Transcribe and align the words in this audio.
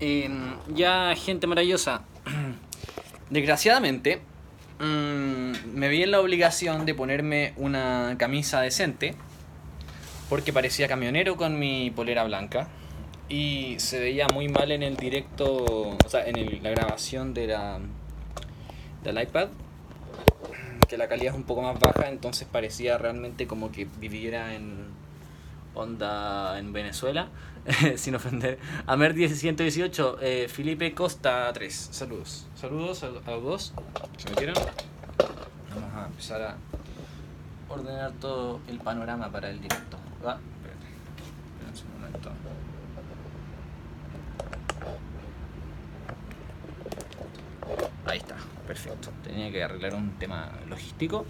Ya, 0.00 1.14
gente 1.16 1.46
maravillosa. 1.46 2.02
Desgraciadamente, 3.30 4.20
mm, 4.78 5.74
me 5.74 5.88
vi 5.88 6.04
en 6.04 6.12
la 6.12 6.20
obligación 6.20 6.86
de 6.86 6.94
ponerme 6.94 7.52
una 7.56 8.14
camisa 8.18 8.60
decente. 8.60 9.14
Porque 10.28 10.52
parecía 10.52 10.88
camionero 10.88 11.36
con 11.36 11.58
mi 11.58 11.90
polera 11.90 12.22
blanca. 12.24 12.68
Y 13.28 13.74
se 13.78 13.98
veía 13.98 14.26
muy 14.32 14.48
mal 14.48 14.70
en 14.72 14.82
el 14.82 14.96
directo, 14.96 15.96
o 16.04 16.08
sea, 16.08 16.26
en 16.26 16.62
la 16.62 16.70
grabación 16.70 17.34
de 17.34 17.48
la, 17.48 17.80
del 19.02 19.20
iPad. 19.20 19.48
Que 20.88 20.96
la 20.96 21.08
calidad 21.08 21.32
es 21.32 21.38
un 21.38 21.44
poco 21.44 21.62
más 21.62 21.78
baja, 21.78 22.08
entonces 22.08 22.46
parecía 22.50 22.96
realmente 22.98 23.46
como 23.46 23.72
que 23.72 23.86
viviera 23.98 24.54
en 24.54 24.86
onda 25.74 26.58
en 26.58 26.72
Venezuela. 26.72 27.28
Sin 27.96 28.14
ofender. 28.14 28.58
Amer 28.86 29.14
118, 29.14 30.18
eh, 30.20 30.48
Felipe 30.48 30.94
Costa 30.94 31.50
3. 31.52 31.88
Saludos. 31.92 32.46
Saludos 32.54 33.02
a, 33.02 33.08
a 33.08 33.30
los 33.32 33.42
dos. 33.42 33.72
¿Se 34.16 34.30
metieron? 34.30 34.54
Vamos 35.74 35.94
a 35.94 36.06
empezar 36.06 36.42
a 36.42 36.56
ordenar 37.68 38.12
todo 38.12 38.60
el 38.68 38.78
panorama 38.78 39.30
para 39.30 39.50
el 39.50 39.60
directo. 39.60 39.98
¿Va? 40.24 40.38
Espérate. 40.56 40.86
Un 41.84 42.00
momento. 42.00 42.30
Ahí 48.06 48.18
está, 48.18 48.36
perfecto. 48.66 49.10
Tenía 49.22 49.52
que 49.52 49.62
arreglar 49.62 49.94
un 49.94 50.12
tema 50.12 50.50
logístico. 50.66 51.26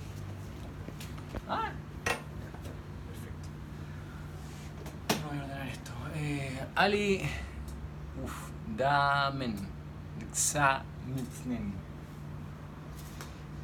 Ah, 1.48 1.72
perfecto. 3.08 3.48
No 5.22 5.28
voy 5.28 5.38
a 5.38 5.42
ordenar 5.42 5.68
esto. 5.68 5.90
Eh, 6.20 6.66
Ali. 6.74 7.22
Uf, 8.24 8.50
Damen. 8.76 9.54
Xamitsnen. 10.34 11.72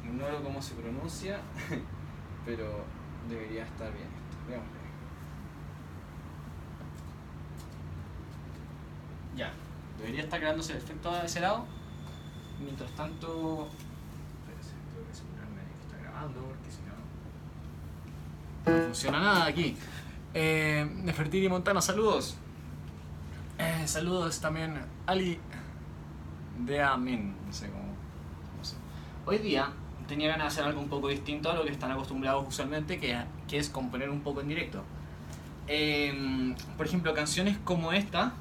Ignoro 0.05 0.41
cómo 0.43 0.61
se 0.61 0.75
pronuncia, 0.75 1.39
pero 2.45 2.85
debería 3.27 3.63
estar 3.63 3.91
bien 3.91 4.07
esto. 4.07 4.37
Veámosle. 4.47 4.79
Ya, 9.35 9.51
debería 9.97 10.23
estar 10.23 10.39
creándose 10.39 10.71
el 10.71 10.77
efecto 10.77 11.11
de 11.11 11.25
ese 11.25 11.41
lado. 11.41 11.65
Mientras 12.63 12.89
tanto. 12.91 13.67
Espérense, 14.39 14.75
tengo 14.93 15.05
que 15.05 15.11
asegurarme 15.11 15.61
de 15.61 15.67
que 15.67 15.81
está 15.81 15.97
grabando 15.97 16.41
porque 16.41 16.71
si 16.71 16.79
no. 18.71 18.77
No 18.77 18.85
funciona 18.85 19.19
nada 19.19 19.45
aquí. 19.45 19.75
Eh, 20.33 20.89
Nefertiti 21.03 21.49
Montana, 21.49 21.81
saludos. 21.81 22.37
Eh, 23.57 23.83
saludos 23.85 24.41
también 24.41 24.81
Ali 25.05 25.39
de 26.59 26.81
Amin. 26.81 27.35
No 27.45 27.53
sé 27.53 27.69
cómo. 27.69 27.83
no 28.57 28.63
sé. 28.63 28.75
Hoy 29.25 29.37
día 29.37 29.69
tenía 30.07 30.27
ganas 30.27 30.43
de 30.43 30.47
hacer 30.47 30.63
algo 30.65 30.81
un 30.81 30.89
poco 30.89 31.07
distinto 31.07 31.49
a 31.49 31.55
lo 31.55 31.63
que 31.63 31.71
están 31.71 31.91
acostumbrados 31.91 32.47
usualmente, 32.47 32.99
que, 32.99 33.17
es 33.51 33.69
componer 33.69 34.09
un 34.09 34.21
poco 34.21 34.41
en 34.41 34.49
directo. 34.49 34.83
Eh, 35.67 36.53
por 36.77 36.85
ejemplo, 36.85 37.13
canciones 37.13 37.57
como 37.63 37.91
esta. 37.91 38.33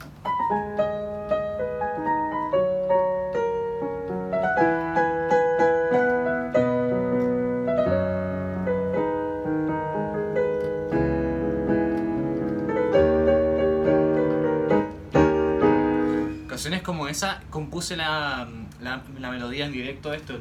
Esa, 17.14 17.40
compuse 17.48 17.96
la, 17.96 18.48
la, 18.82 19.02
la 19.20 19.30
melodía 19.30 19.66
en 19.66 19.72
directo 19.72 20.10
de 20.10 20.16
esto. 20.16 20.34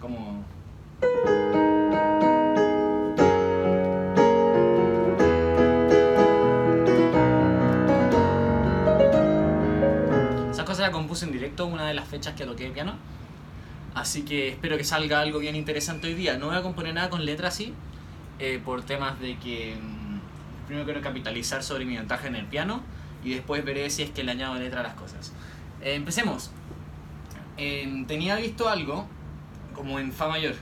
Como. 0.00 0.42
Esa 10.50 10.64
cosa 10.64 10.82
la 10.82 10.90
compuse 10.90 11.26
en 11.26 11.32
directo 11.32 11.66
una 11.66 11.86
de 11.86 11.94
las 11.94 12.08
fechas 12.08 12.34
que 12.34 12.46
toqué 12.46 12.70
piano. 12.70 12.94
Así 13.94 14.22
que 14.22 14.48
espero 14.48 14.78
que 14.78 14.84
salga 14.84 15.20
algo 15.20 15.38
bien 15.38 15.54
interesante 15.54 16.08
hoy 16.08 16.14
día. 16.14 16.38
No 16.38 16.46
voy 16.46 16.56
a 16.56 16.62
componer 16.62 16.94
nada 16.94 17.10
con 17.10 17.26
letras 17.26 17.54
así, 17.54 17.74
eh, 18.38 18.58
por 18.64 18.82
temas 18.82 19.20
de 19.20 19.36
que 19.36 19.76
mm, 19.76 20.66
primero 20.66 20.86
quiero 20.86 21.02
capitalizar 21.02 21.62
sobre 21.62 21.84
mi 21.84 21.94
ventaja 21.96 22.26
en 22.26 22.36
el 22.36 22.46
piano 22.46 22.82
y 23.24 23.34
después 23.34 23.64
veré 23.64 23.88
si 23.90 24.02
es 24.02 24.10
que 24.10 24.22
le 24.22 24.32
añado 24.32 24.54
letra 24.56 24.80
a 24.80 24.82
las 24.82 24.94
cosas. 24.94 25.32
Eh, 25.82 25.94
empecemos. 25.94 26.50
Eh, 27.56 28.04
tenía 28.06 28.36
visto 28.36 28.68
algo 28.68 29.06
como 29.74 29.98
en 29.98 30.12
Fa 30.12 30.28
mayor. 30.28 30.54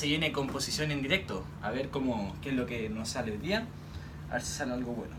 Se 0.00 0.06
viene 0.06 0.32
composición 0.32 0.90
en 0.92 1.02
directo. 1.02 1.44
A 1.60 1.70
ver 1.70 1.90
cómo, 1.90 2.34
qué 2.40 2.48
es 2.48 2.54
lo 2.54 2.64
que 2.64 2.88
nos 2.88 3.10
sale 3.10 3.32
hoy 3.32 3.36
día. 3.36 3.66
A 4.30 4.34
ver 4.34 4.42
si 4.42 4.54
sale 4.54 4.72
algo 4.72 4.92
bueno. 4.92 5.14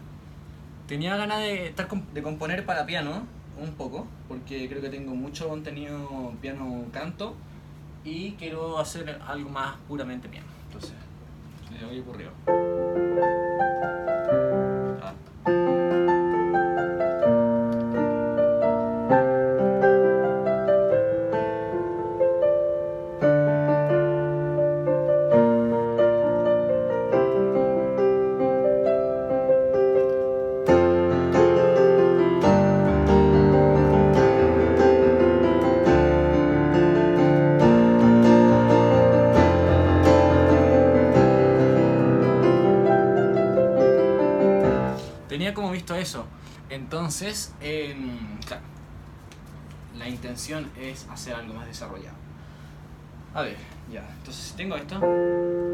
Tenía 0.87 1.15
ganas 1.17 1.41
de, 1.41 1.67
estar 1.67 1.87
de 1.87 2.23
componer 2.23 2.65
para 2.65 2.87
piano, 2.87 3.27
un 3.61 3.73
poco, 3.73 4.07
porque 4.27 4.67
creo 4.67 4.81
que 4.81 4.89
tengo 4.89 5.13
mucho 5.13 5.49
contenido 5.49 6.33
piano-canto 6.41 7.35
y 8.03 8.31
quiero 8.31 8.79
hacer 8.79 9.19
algo 9.27 9.51
más 9.51 9.75
puramente 9.87 10.27
piano. 10.27 10.47
Entonces, 10.65 10.93
me 11.69 11.99
ocurrido. 11.99 12.31
Entonces, 47.21 47.53
em, 47.61 48.17
claro, 48.47 48.63
la 49.95 50.09
intención 50.09 50.71
es 50.75 51.05
hacer 51.07 51.35
algo 51.35 51.53
más 51.53 51.67
desarrollado. 51.67 52.17
A 53.35 53.43
ver, 53.43 53.57
ya. 53.93 54.03
Entonces, 54.17 54.43
si 54.43 54.55
tengo 54.55 54.75
esto. 54.75 54.95
Esto 54.95 55.70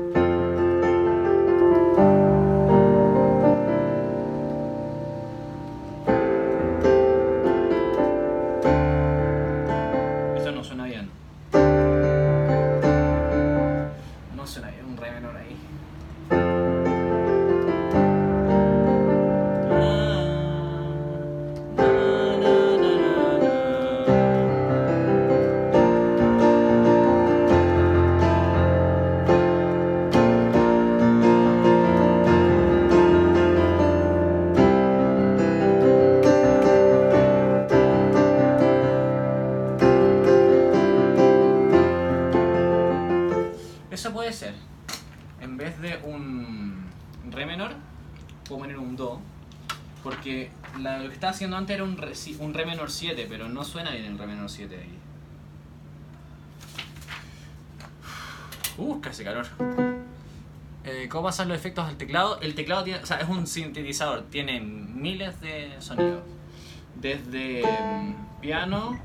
haciendo 51.38 51.56
antes 51.56 51.76
era 51.76 51.84
un 51.84 51.98
re, 51.98 52.14
un 52.40 52.54
re 52.56 52.66
menor 52.66 52.90
7, 52.90 53.28
pero 53.30 53.48
no 53.48 53.64
suena 53.64 53.92
bien 53.92 54.06
el 54.06 54.18
re 54.18 54.26
menor 54.26 54.50
7 54.50 54.76
ahí. 54.76 54.98
Uh, 58.80 59.00
casi 59.00 59.24
calor. 59.24 59.46
Eh, 60.84 61.08
¿Cómo 61.08 61.26
pasan 61.26 61.48
los 61.48 61.56
efectos 61.56 61.86
al 61.86 61.96
teclado? 61.96 62.42
El 62.42 62.56
teclado 62.56 62.84
tiene, 62.84 63.04
o 63.04 63.06
sea, 63.06 63.20
es 63.20 63.30
un 63.30 63.46
sintetizador, 63.46 64.24
tiene 64.32 64.60
miles 64.62 65.40
de 65.40 65.76
sonidos. 65.80 66.24
Desde 66.96 67.62
mm, 67.62 68.42
piano 68.42 69.00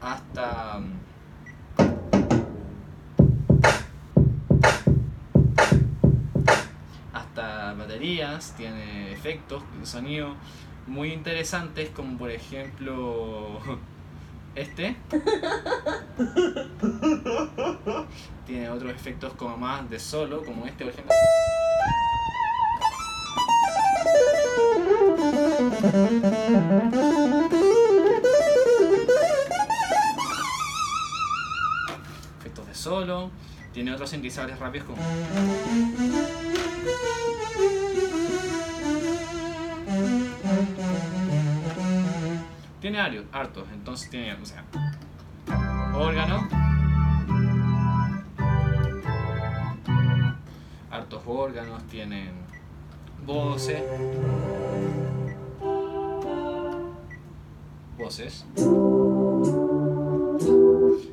hasta. 0.00 0.80
mm, 0.80 1.00
hasta 7.12 7.74
baterías, 7.74 8.52
tiene 8.56 9.12
efectos, 9.12 9.62
sonido 9.84 10.34
muy 10.86 11.12
interesantes 11.12 11.90
como 11.90 12.18
por 12.18 12.30
ejemplo 12.30 13.60
este. 14.54 14.96
tiene 18.46 18.68
otros 18.68 18.92
efectos 18.92 19.32
como 19.34 19.56
más 19.56 19.88
de 19.88 19.98
solo, 19.98 20.44
como 20.44 20.66
este 20.66 20.84
por 20.84 20.92
ejemplo. 20.92 21.14
Efectos 32.40 32.66
de 32.66 32.74
solo, 32.74 33.30
tiene 33.72 33.92
otros 33.92 34.10
sintetizadores 34.10 34.58
rápidos 34.58 34.86
como... 34.86 35.02
Hartos, 42.94 43.64
entonces 43.72 44.10
tiene, 44.10 44.34
o 44.34 44.44
sea, 44.44 44.64
órgano, 45.94 46.46
hartos 50.90 51.22
órganos, 51.26 51.82
tienen 51.88 52.32
voces, 53.24 53.82
voces. 57.96 58.44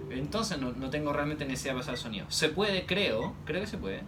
Entonces 0.10 0.60
no, 0.60 0.72
no 0.74 0.90
tengo 0.90 1.14
realmente 1.14 1.46
necesidad 1.46 1.76
de 1.76 1.80
pasar 1.80 1.98
sonido. 1.98 2.26
Se 2.30 2.50
puede, 2.50 2.86
creo, 2.86 3.36
creo 3.46 3.62
que 3.62 3.68
se 3.68 3.78
puede, 3.78 4.02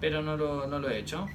pero 0.00 0.22
no 0.22 0.36
lo, 0.36 0.68
no 0.68 0.78
lo 0.78 0.88
he 0.88 0.98
hecho. 0.98 1.26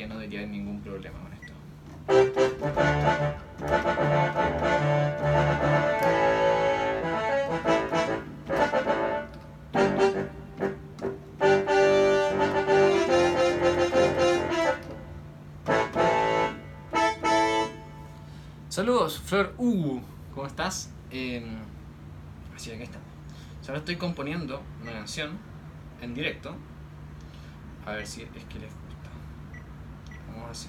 Que 0.00 0.06
no 0.06 0.14
debería 0.14 0.38
haber 0.38 0.50
ningún 0.50 0.80
problema 0.80 1.18
con 1.20 1.30
esto. 1.34 1.52
Saludos, 18.70 19.20
Flor 19.20 19.52
U. 19.58 20.00
¿Cómo 20.34 20.46
estás? 20.46 20.90
Eh, 21.10 21.44
así 22.56 22.70
que 22.70 22.84
estamos. 22.84 23.06
Ahora 23.68 23.80
estoy 23.80 23.96
componiendo 23.96 24.62
una 24.80 24.92
canción 24.92 25.36
en 26.00 26.14
directo. 26.14 26.56
A 27.84 27.92
ver 27.92 28.06
si 28.06 28.22
es 28.22 28.44
que 28.46 28.60
les. 28.60 28.79
Vamos 30.34 30.50
así. 30.50 30.68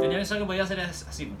Tenía 0.00 0.18
pensado 0.18 0.40
que 0.40 0.46
podía 0.46 0.62
hacer 0.64 0.80
as- 0.80 1.06
así. 1.08 1.32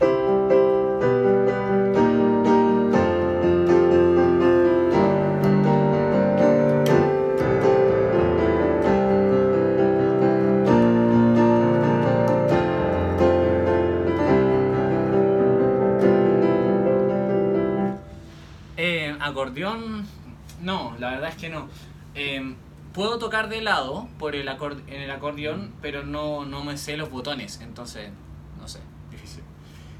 Verdad 21.16 21.30
es 21.30 21.36
que 21.36 21.48
no. 21.48 21.68
Eh, 22.14 22.54
puedo 22.92 23.18
tocar 23.18 23.48
de 23.48 23.60
lado 23.60 24.08
por 24.18 24.34
el 24.34 24.48
en 24.48 25.02
el 25.02 25.10
acordeón, 25.10 25.74
pero 25.82 26.02
no, 26.02 26.46
no 26.46 26.64
me 26.64 26.78
sé 26.78 26.96
los 26.96 27.10
botones, 27.10 27.60
entonces, 27.60 28.10
no 28.58 28.66
sé, 28.66 28.80
difícil. 29.10 29.42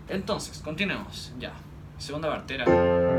Entonces, 0.09 0.61
continuemos, 0.61 1.33
ya. 1.39 1.53
Segunda 1.99 2.29
partera. 2.29 3.16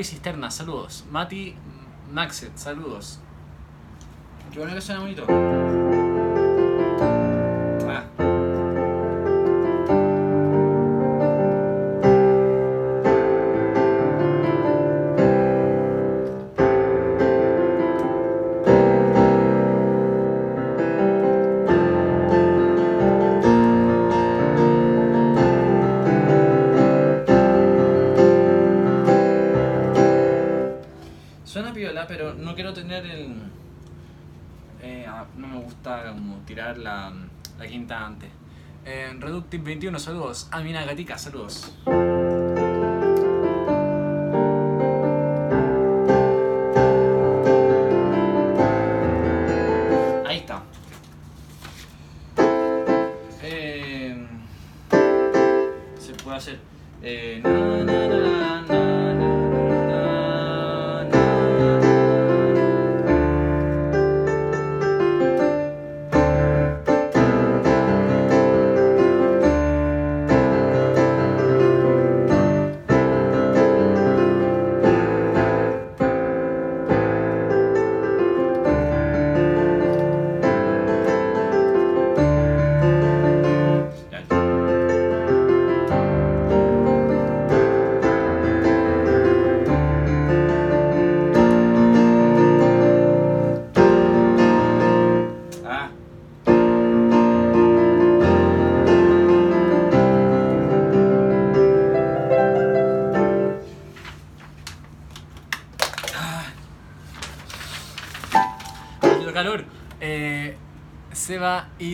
Gaby 0.00 0.08
Cisterna, 0.08 0.50
saludos. 0.50 1.04
Mati 1.10 1.54
Maxet, 2.10 2.56
saludos. 2.56 3.18
Qué 4.50 4.58
bueno 4.58 4.74
que 4.74 4.80
suena 4.80 5.02
bonito. 5.02 5.26
Ah, 35.20 35.26
no 35.36 35.48
me 35.48 35.60
gusta 35.60 36.12
como 36.12 36.38
tirar 36.46 36.78
la, 36.78 37.12
la 37.58 37.66
quinta 37.66 38.04
antes. 38.04 38.30
Eh, 38.84 39.14
Reductive 39.18 39.62
21, 39.62 39.98
saludos. 39.98 40.48
Amina 40.50 40.84
Gatica, 40.84 41.18
saludos. 41.18 41.72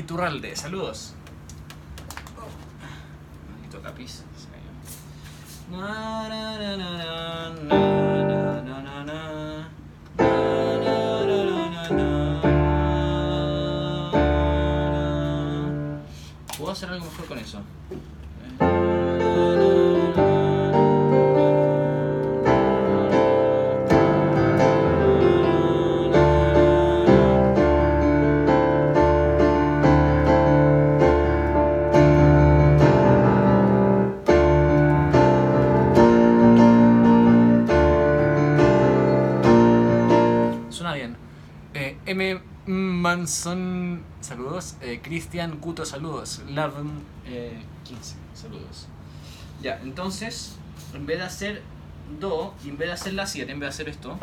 Iturralde. 0.07 0.55
Saludos. 0.55 1.06
M. 42.17 42.41
Manson, 42.67 44.03
saludos. 44.23 44.77
Eh, 44.81 45.01
Cristian 45.03 45.59
Cuto, 45.59 45.85
saludos. 45.85 46.43
Lavn, 46.49 47.03
eh, 47.27 47.61
15, 47.85 48.17
saludos. 48.33 48.87
Ya, 49.63 49.79
entonces, 49.83 50.57
en 50.95 51.05
vez 51.05 51.19
de 51.19 51.25
hacer 51.25 51.63
Do, 52.19 52.55
y 52.65 52.71
en 52.71 52.79
vez 52.79 52.89
de 52.89 52.95
hacer 52.95 53.13
la 53.13 53.27
7, 53.27 53.53
en 53.53 53.61
vez 53.61 53.67
de 53.67 53.71
hacer 53.71 53.89
esto, 53.91 54.17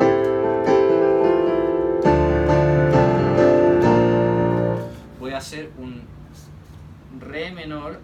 voy 5.20 5.32
a 5.32 5.38
hacer 5.38 5.70
un 5.78 6.02
Re 7.20 7.52
menor. 7.52 8.00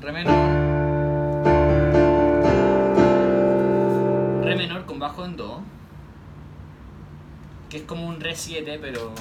Re 0.00 0.12
menor. 0.12 0.34
Re 4.42 4.56
menor 4.56 4.86
con 4.86 4.98
bajo 4.98 5.26
en 5.26 5.36
Do. 5.36 5.62
Que 7.72 7.78
es 7.78 7.84
como 7.84 8.06
un 8.06 8.20
Re 8.20 8.36
7, 8.36 8.78
pero. 8.82 9.14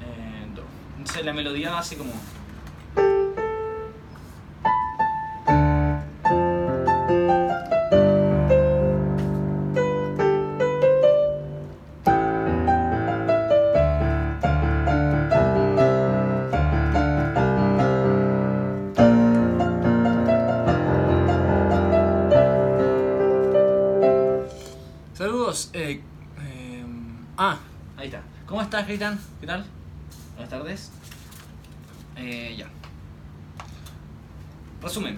En 0.00 0.54
Do. 0.56 0.64
Entonces 0.98 1.24
la 1.24 1.32
melodía 1.32 1.78
así 1.78 1.94
como. 1.94 2.10
Estás, 28.76 28.88
Gritan? 28.88 29.20
¿Qué 29.40 29.46
tal? 29.46 29.64
Buenas 30.34 30.50
tardes. 30.50 30.90
Eh, 32.16 32.56
ya. 32.58 32.68
Resumen. 34.82 35.16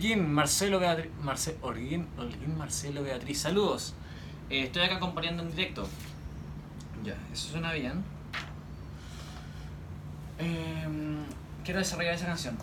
Holguín, 0.00 0.32
Marcelo 0.32 0.80
Beatriz. 0.80 1.10
Marce, 1.22 1.58
Holguín, 1.60 2.08
Holguín, 2.16 2.56
Marcelo 2.56 3.02
Beatriz. 3.02 3.38
Saludos. 3.38 3.92
Eh, 4.48 4.62
estoy 4.62 4.80
acá 4.80 4.96
acompañando 4.96 5.42
en 5.42 5.50
directo. 5.50 5.86
Ya, 7.04 7.16
eso 7.30 7.50
suena 7.50 7.74
bien. 7.74 8.02
Eh, 10.38 10.88
quiero 11.64 11.80
desarrollar 11.80 12.14
esa 12.14 12.24
canción. 12.24 12.56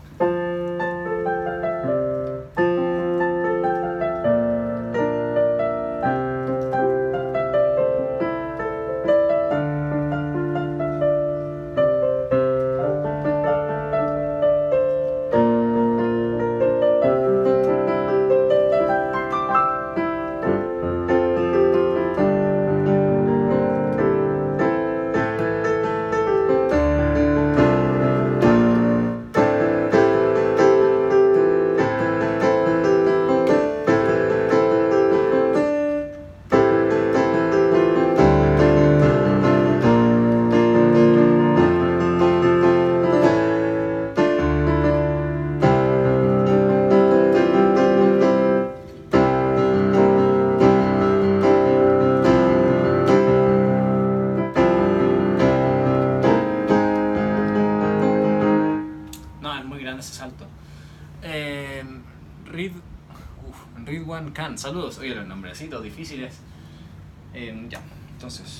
difíciles. 65.81 66.35
Em, 67.33 67.69
ya, 67.69 67.81
entonces. 68.13 68.56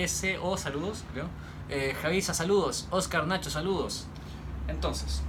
Davo 0.00 0.04
S. 0.04 0.38
O, 0.38 0.56
saludos, 0.56 1.04
creo. 1.12 1.26
Eh, 1.68 1.94
Javisa, 2.00 2.32
saludos. 2.32 2.86
Oscar 2.90 3.26
Nacho, 3.26 3.50
saludos. 3.50 4.06
Entonces, 4.68 5.19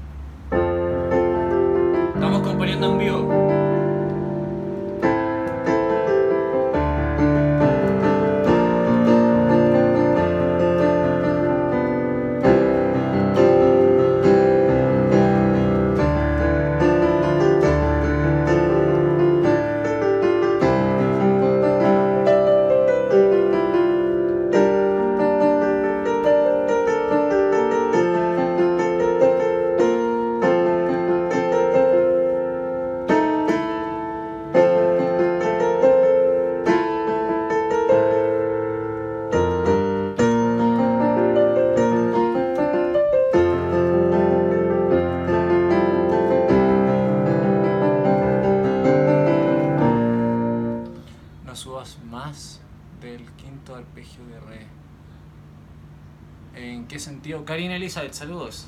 Saludos. 57.91 58.67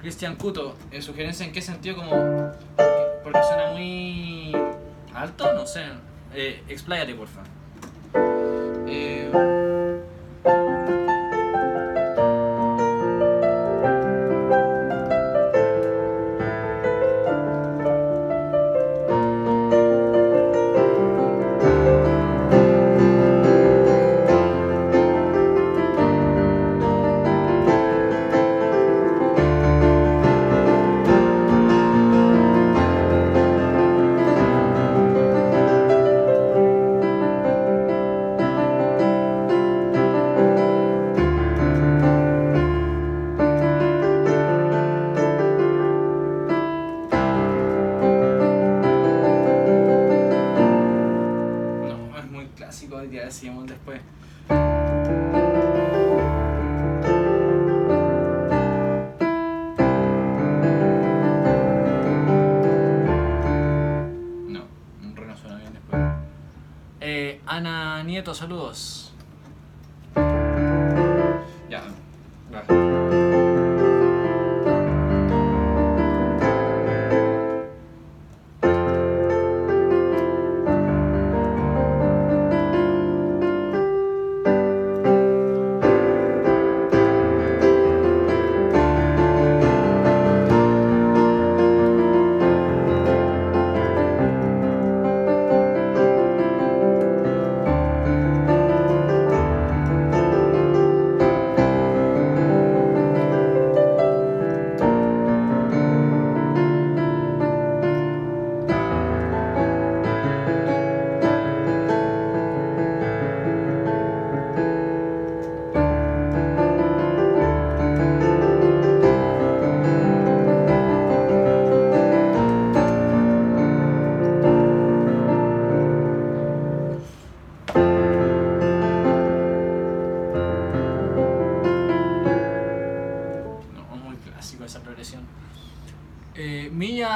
Cristian 0.00 0.36
Cuto, 0.36 0.74
eh, 0.90 1.02
sugerencia 1.02 1.44
en 1.44 1.52
qué 1.52 1.60
sentido 1.60 1.96
como... 1.96 2.52
Porque, 3.22 3.38
suena 3.42 3.72
muy 3.72 4.56
alto, 5.14 5.52
no 5.52 5.66
sé. 5.66 5.82
Eh, 6.34 6.62
expláyate, 6.66 7.14
porfa. 7.14 7.33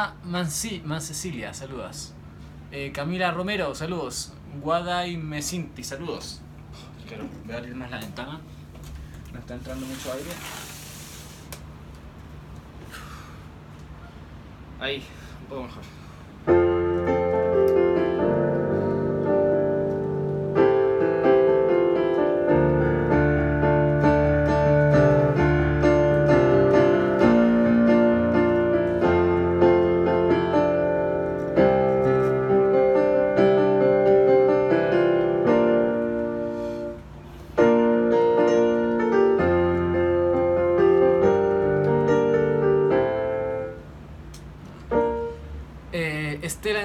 Milla 0.09 0.15
Manci, 0.25 0.83
Mancecilia, 0.85 1.53
saludos. 1.53 2.13
Eh, 2.71 2.93
Camila 2.93 3.31
Romero, 3.31 3.75
saludos. 3.75 4.33
Guada 4.61 5.07
y 5.07 5.17
Mesinti, 5.17 5.85
saludos. 5.85 6.41
Quiero, 7.07 7.25
voy 7.45 7.55
a 7.55 7.59
abrir 7.59 7.75
más 7.75 7.91
la 7.91 7.99
ventana. 7.99 8.41
No 9.33 9.39
está 9.39 9.55
entrando 9.55 9.87
mucho 9.87 10.13
aire. 10.13 10.31
Ahí, 14.81 15.03
un 15.43 15.47
poco 15.49 15.63
mejor. 15.65 15.98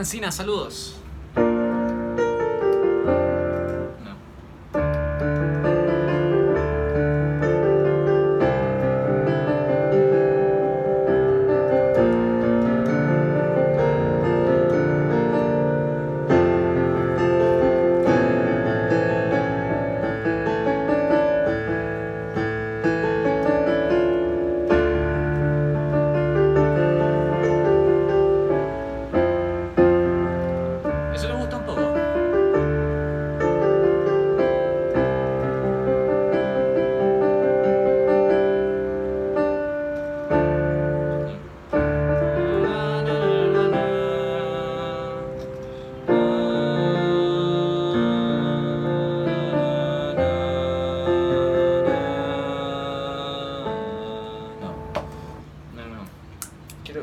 Encina, 0.03 0.33
saludos. 0.33 1.02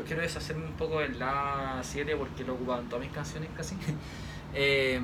Quiero, 0.01 0.05
quiero 0.05 0.21
deshacerme 0.21 0.65
un 0.65 0.73
poco 0.73 0.99
del 0.99 1.17
La 1.19 1.79
7 1.81 2.15
porque 2.15 2.43
lo 2.43 2.53
he 2.53 2.55
ocupado 2.55 2.81
en 2.81 2.89
todas 2.89 3.05
mis 3.05 3.13
canciones 3.13 3.49
casi. 3.55 3.75
Eh, 4.53 4.99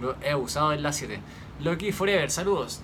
lo 0.00 0.16
he 0.20 0.34
usado 0.34 0.72
el 0.72 0.82
La 0.82 0.92
7. 0.92 1.20
Loki 1.60 1.92
Forever, 1.92 2.28
saludos. 2.28 2.80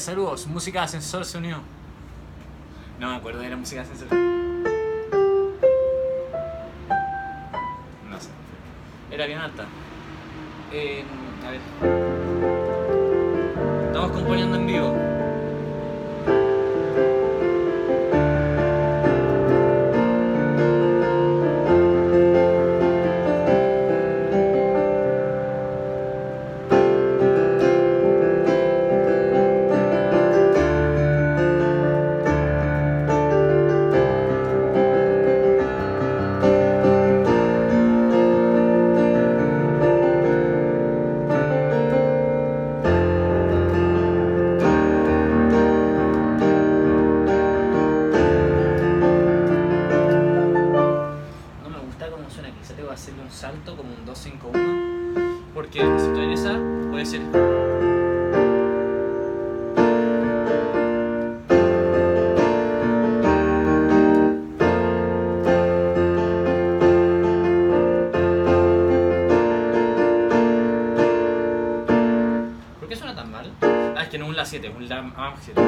Saludos. 0.00 0.46
Música 0.46 0.78
de 0.80 0.84
ascensor 0.86 1.26
se 1.26 1.36
unió. 1.36 1.58
No 2.98 3.10
me 3.10 3.16
acuerdo 3.16 3.40
de 3.40 3.50
la 3.50 3.56
música 3.56 3.82
de 3.82 3.92
ascensor. 3.92 4.16
No 8.08 8.18
sé. 8.18 8.30
Era 9.10 9.26
bien 9.26 9.38
alta. 9.38 9.66
Eh, 10.72 11.04
a 11.46 11.50
ver. 11.50 11.60
Estamos 13.88 14.10
componiendo 14.12 14.56
en 14.56 14.66
vivo. 14.66 15.09
Que 74.10 74.18
no 74.18 74.26
un 74.26 74.36
La 74.36 74.44
7, 74.44 74.66
es 74.66 74.74
un 74.74 74.88
La 74.88 75.02
Maj 75.02 75.34
7. 75.44 75.60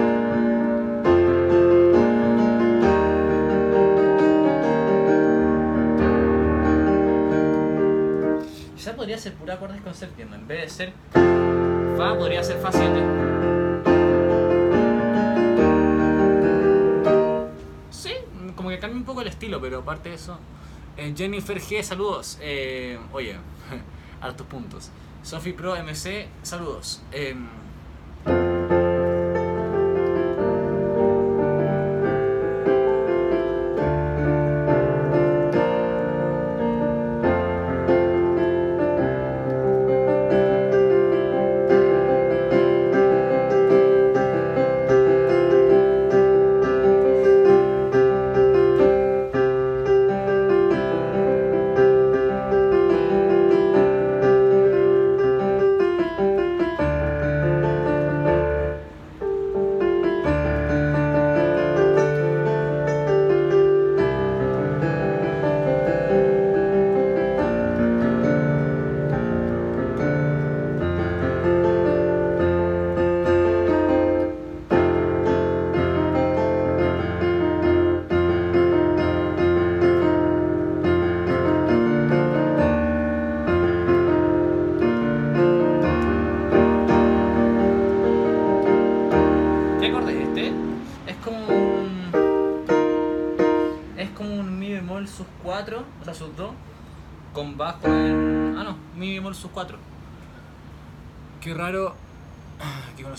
Quizá 8.75 8.97
podría 8.97 9.19
ser 9.19 9.35
pura 9.35 9.55
acordes 9.55 9.81
con. 9.81 9.93
En 10.35 10.49
vez 10.49 10.63
de 10.63 10.69
ser 10.69 10.93
Fa, 11.97 12.17
podría 12.19 12.43
ser 12.43 12.59
Fa 12.59 12.73
7. 12.73 12.91
Sí, 17.91 18.13
como 18.57 18.71
que 18.71 18.79
cambia 18.79 18.99
un 18.99 19.05
poco 19.05 19.21
el 19.21 19.29
estilo, 19.29 19.61
pero 19.61 19.81
aparte 19.81 20.09
de 20.09 20.17
eso. 20.17 20.39
eh, 20.97 21.15
Jennifer 21.17 21.61
G, 21.61 21.83
saludos. 21.83 22.39
Eh, 22.41 22.99
oye, 23.13 23.37
hartos 24.21 24.47
puntos. 24.47 24.91
Sophie 25.23 25.53
Pro 25.53 25.77
MC, 25.77 26.27
saludos. 26.43 27.03
Em, 27.13 27.47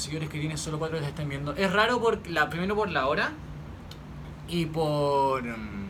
seguidores 0.03 0.29
que 0.29 0.39
tienen 0.39 0.57
solo 0.57 0.77
4 0.79 0.99
les 0.99 1.07
estén 1.07 1.29
viendo. 1.29 1.53
Es 1.55 1.71
raro 1.71 1.99
por 1.99 2.19
primero 2.19 2.75
por 2.75 2.89
la 2.89 3.07
hora 3.07 3.31
y 4.47 4.65
por. 4.65 5.43
mm, 5.43 5.83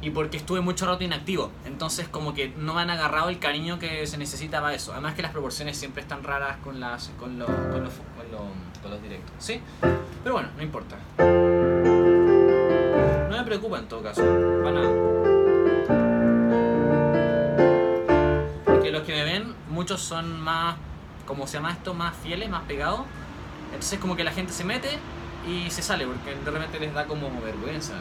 Y 0.00 0.10
porque 0.10 0.36
estuve 0.36 0.60
mucho 0.60 0.86
rato 0.86 1.02
inactivo. 1.02 1.50
Entonces, 1.66 2.06
como 2.08 2.32
que 2.32 2.50
no 2.56 2.72
me 2.74 2.82
han 2.82 2.90
agarrado 2.90 3.28
el 3.30 3.38
cariño 3.40 3.78
que 3.80 4.06
se 4.06 4.16
necesita 4.16 4.60
para 4.60 4.74
eso. 4.74 4.92
Además, 4.92 5.14
que 5.14 5.22
las 5.22 5.32
proporciones 5.32 5.76
siempre 5.76 6.02
están 6.02 6.22
raras 6.22 6.56
con, 6.62 6.78
las, 6.78 7.08
con, 7.18 7.36
los, 7.38 7.48
con, 7.48 7.82
los, 7.84 7.92
con, 8.16 8.30
los, 8.30 8.42
con 8.80 8.90
los 8.92 9.02
directos. 9.02 9.34
¿Sí? 9.38 9.60
Pero 10.22 10.34
bueno, 10.34 10.50
no 10.56 10.62
importa. 10.62 10.96
No 13.28 13.36
me 13.36 13.42
preocupa 13.44 13.78
en 13.78 13.88
todo 13.88 14.02
caso. 14.02 14.22
Para 14.62 14.72
nada. 14.72 14.90
Porque 18.64 18.90
los 18.92 19.02
que 19.02 19.12
me 19.14 19.24
ven, 19.24 19.52
muchos 19.68 20.00
son 20.00 20.40
más. 20.40 20.76
¿Cómo 21.28 21.46
se 21.46 21.58
llama 21.58 21.72
esto? 21.72 21.92
Más 21.92 22.16
fieles, 22.16 22.48
más 22.48 22.62
pegados. 22.62 23.00
Entonces, 23.66 23.98
como 23.98 24.16
que 24.16 24.24
la 24.24 24.32
gente 24.32 24.50
se 24.50 24.64
mete 24.64 24.88
y 25.46 25.70
se 25.70 25.82
sale. 25.82 26.06
Porque 26.06 26.34
de 26.34 26.50
repente 26.50 26.80
les 26.80 26.94
da 26.94 27.04
como 27.04 27.30
vergüenza. 27.42 27.92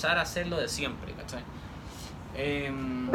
Pasar 0.00 0.16
a 0.16 0.22
hacerlo 0.22 0.56
de 0.56 0.66
siempre, 0.66 1.12
¿cachai? 1.12 1.42
Em, 2.34 3.10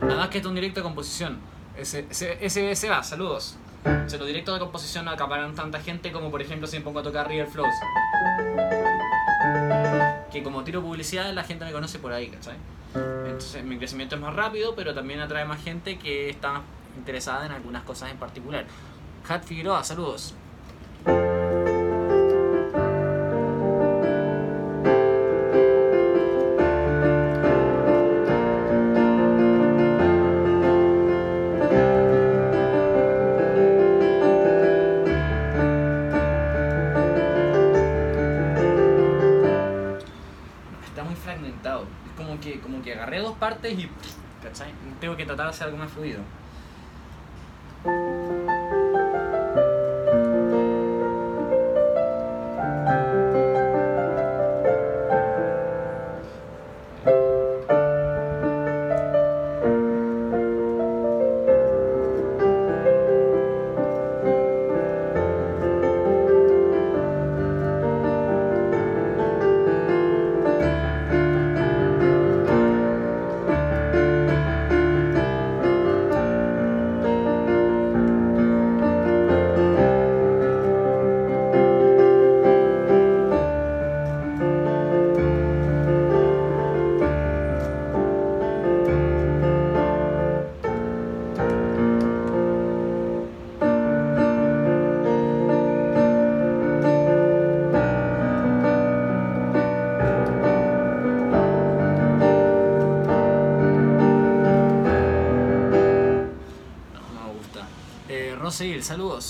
Nada 0.00 0.16
más 0.16 0.28
que 0.30 0.38
es 0.38 0.46
un 0.46 0.54
directo 0.54 0.80
de 0.80 0.84
composición. 0.84 1.38
Ese, 1.76 2.06
ese, 2.08 2.38
ese 2.42 2.74
se 2.74 2.88
va, 2.88 3.02
saludos. 3.02 3.58
O 3.84 4.08
sea, 4.08 4.18
los 4.18 4.26
directos 4.26 4.54
de 4.54 4.60
composición 4.60 5.04
no 5.04 5.10
acaparan 5.10 5.54
tanta 5.54 5.78
gente 5.80 6.10
como 6.10 6.30
por 6.30 6.40
ejemplo 6.40 6.66
si 6.66 6.78
me 6.78 6.84
pongo 6.84 7.00
a 7.00 7.02
tocar 7.02 7.28
River 7.28 7.48
Flows. 7.48 7.74
Que 10.32 10.42
como 10.42 10.64
tiro 10.64 10.80
publicidad 10.80 11.34
la 11.34 11.44
gente 11.44 11.66
me 11.66 11.72
conoce 11.72 11.98
por 11.98 12.14
ahí, 12.14 12.28
¿cachai? 12.28 12.56
Entonces 12.94 13.62
mi 13.62 13.76
crecimiento 13.76 14.14
es 14.14 14.22
más 14.22 14.34
rápido, 14.34 14.74
pero 14.74 14.94
también 14.94 15.20
atrae 15.20 15.44
más 15.44 15.62
gente 15.62 15.98
que 15.98 16.30
está 16.30 16.62
interesada 16.96 17.44
en 17.44 17.52
algunas 17.52 17.82
cosas 17.82 18.10
en 18.10 18.16
particular. 18.16 18.64
Hat 19.26 19.42
Figueroa, 19.42 19.82
saludos. 19.82 20.34
Está 40.84 41.02
muy 41.02 41.16
fragmentado. 41.16 41.86
Es 42.44 42.60
como 42.60 42.82
que 42.82 42.92
agarré 42.92 43.20
dos 43.20 43.34
partes 43.38 43.72
y. 43.72 43.88
¿cachai? 44.42 44.70
Tengo 45.00 45.16
que 45.16 45.24
tratar 45.24 45.46
de 45.46 45.50
hacer 45.50 45.68
algo 45.68 45.78
más 45.78 45.90
fluido. 45.90 46.20
Saludos. 108.84 109.23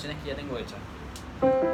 Canciones 0.00 0.22
que 0.22 0.30
ya 0.30 0.36
tengo 0.36 0.56
hechas. 0.56 1.69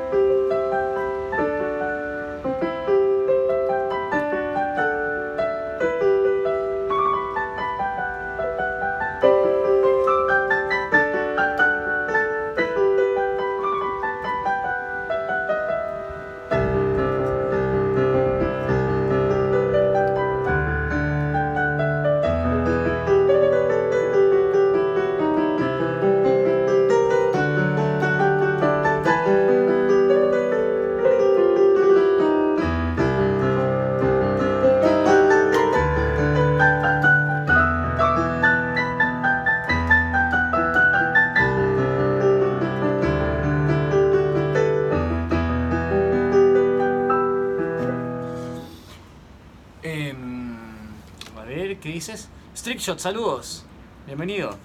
Strickshot, 52.87 53.01
saludos. 53.01 53.65
Bienvenido. 54.07 54.57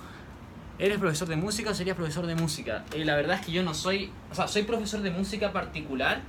¿Eres 0.77 0.99
profesor 0.99 1.27
de 1.27 1.37
música 1.37 1.71
o 1.71 1.73
serías 1.73 1.95
profesor 1.95 2.27
de 2.27 2.35
música? 2.35 2.85
Eh, 2.93 3.03
la 3.03 3.15
verdad 3.15 3.39
es 3.39 3.47
que 3.47 3.51
yo 3.51 3.63
no 3.63 3.73
soy... 3.73 4.11
O 4.31 4.35
sea, 4.35 4.47
soy 4.47 4.61
profesor 4.61 5.01
de 5.01 5.09
música 5.09 5.51
particular 5.51 6.21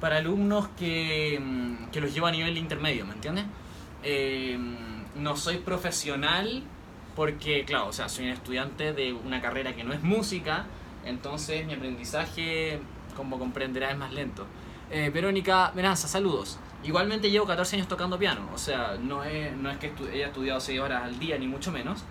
para 0.00 0.16
alumnos 0.16 0.66
que, 0.76 1.40
mm, 1.40 1.90
que 1.92 2.00
los 2.00 2.12
llevo 2.12 2.26
a 2.26 2.32
nivel 2.32 2.58
intermedio, 2.58 3.06
¿me 3.06 3.12
entiendes? 3.12 3.44
Em, 4.02 4.74
no 5.14 5.36
soy 5.36 5.58
profesional 5.58 6.64
porque, 7.14 7.64
claro, 7.64 7.86
o 7.86 7.92
sea, 7.92 8.08
soy 8.08 8.24
un 8.24 8.32
estudiante 8.32 8.92
de 8.92 9.12
una 9.12 9.40
carrera 9.40 9.76
que 9.76 9.84
no 9.84 9.92
es 9.92 10.02
música, 10.02 10.66
entonces 11.04 11.64
mi 11.64 11.74
aprendizaje, 11.74 12.80
como 13.16 13.38
comprenderás, 13.38 13.92
es 13.92 13.98
más 13.98 14.12
lento. 14.12 14.48
Eh, 14.90 15.10
Verónica 15.14 15.70
Venanza, 15.76 16.08
saludos. 16.08 16.58
Igualmente 16.86 17.30
llevo 17.30 17.46
14 17.46 17.76
años 17.76 17.88
tocando 17.88 18.16
piano, 18.18 18.48
o 18.54 18.58
sea, 18.58 18.96
no 19.00 19.24
es, 19.24 19.54
no 19.56 19.68
es 19.70 19.76
que 19.78 19.92
estu- 19.94 20.08
haya 20.12 20.28
estudiado 20.28 20.60
6 20.60 20.78
horas 20.80 21.02
al 21.02 21.18
día, 21.18 21.36
ni 21.36 21.46
mucho 21.48 21.72
menos. 21.72 22.04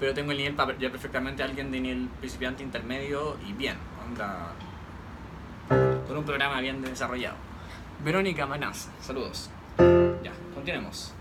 Pero 0.00 0.12
tengo 0.14 0.32
el 0.32 0.38
nivel 0.38 0.54
para 0.54 0.76
ya 0.76 0.90
perfectamente 0.90 1.42
alguien 1.42 1.70
de 1.70 1.80
nivel 1.80 2.08
principiante, 2.18 2.62
intermedio 2.62 3.36
y 3.48 3.52
bien. 3.52 3.76
Onda, 4.04 4.52
con 6.06 6.16
un 6.18 6.24
programa 6.24 6.60
bien 6.60 6.82
desarrollado. 6.82 7.36
Verónica 8.04 8.44
Venanza, 8.46 8.90
saludos. 9.00 9.48
Ya, 9.78 10.32
continuemos. 10.54 11.14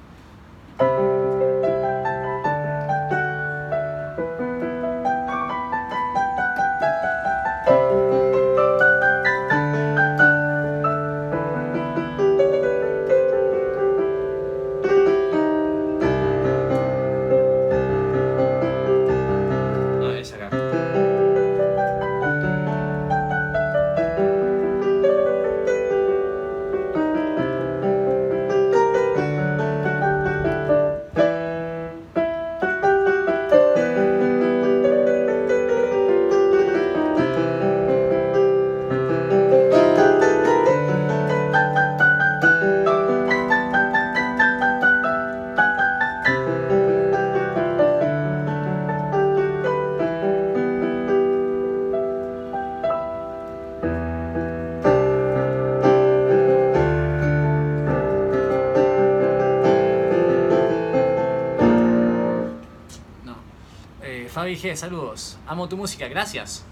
Saludos. 64.76 65.38
Amo 65.48 65.70
tu 65.70 65.78
música, 65.78 66.08
gracias. 66.08 66.66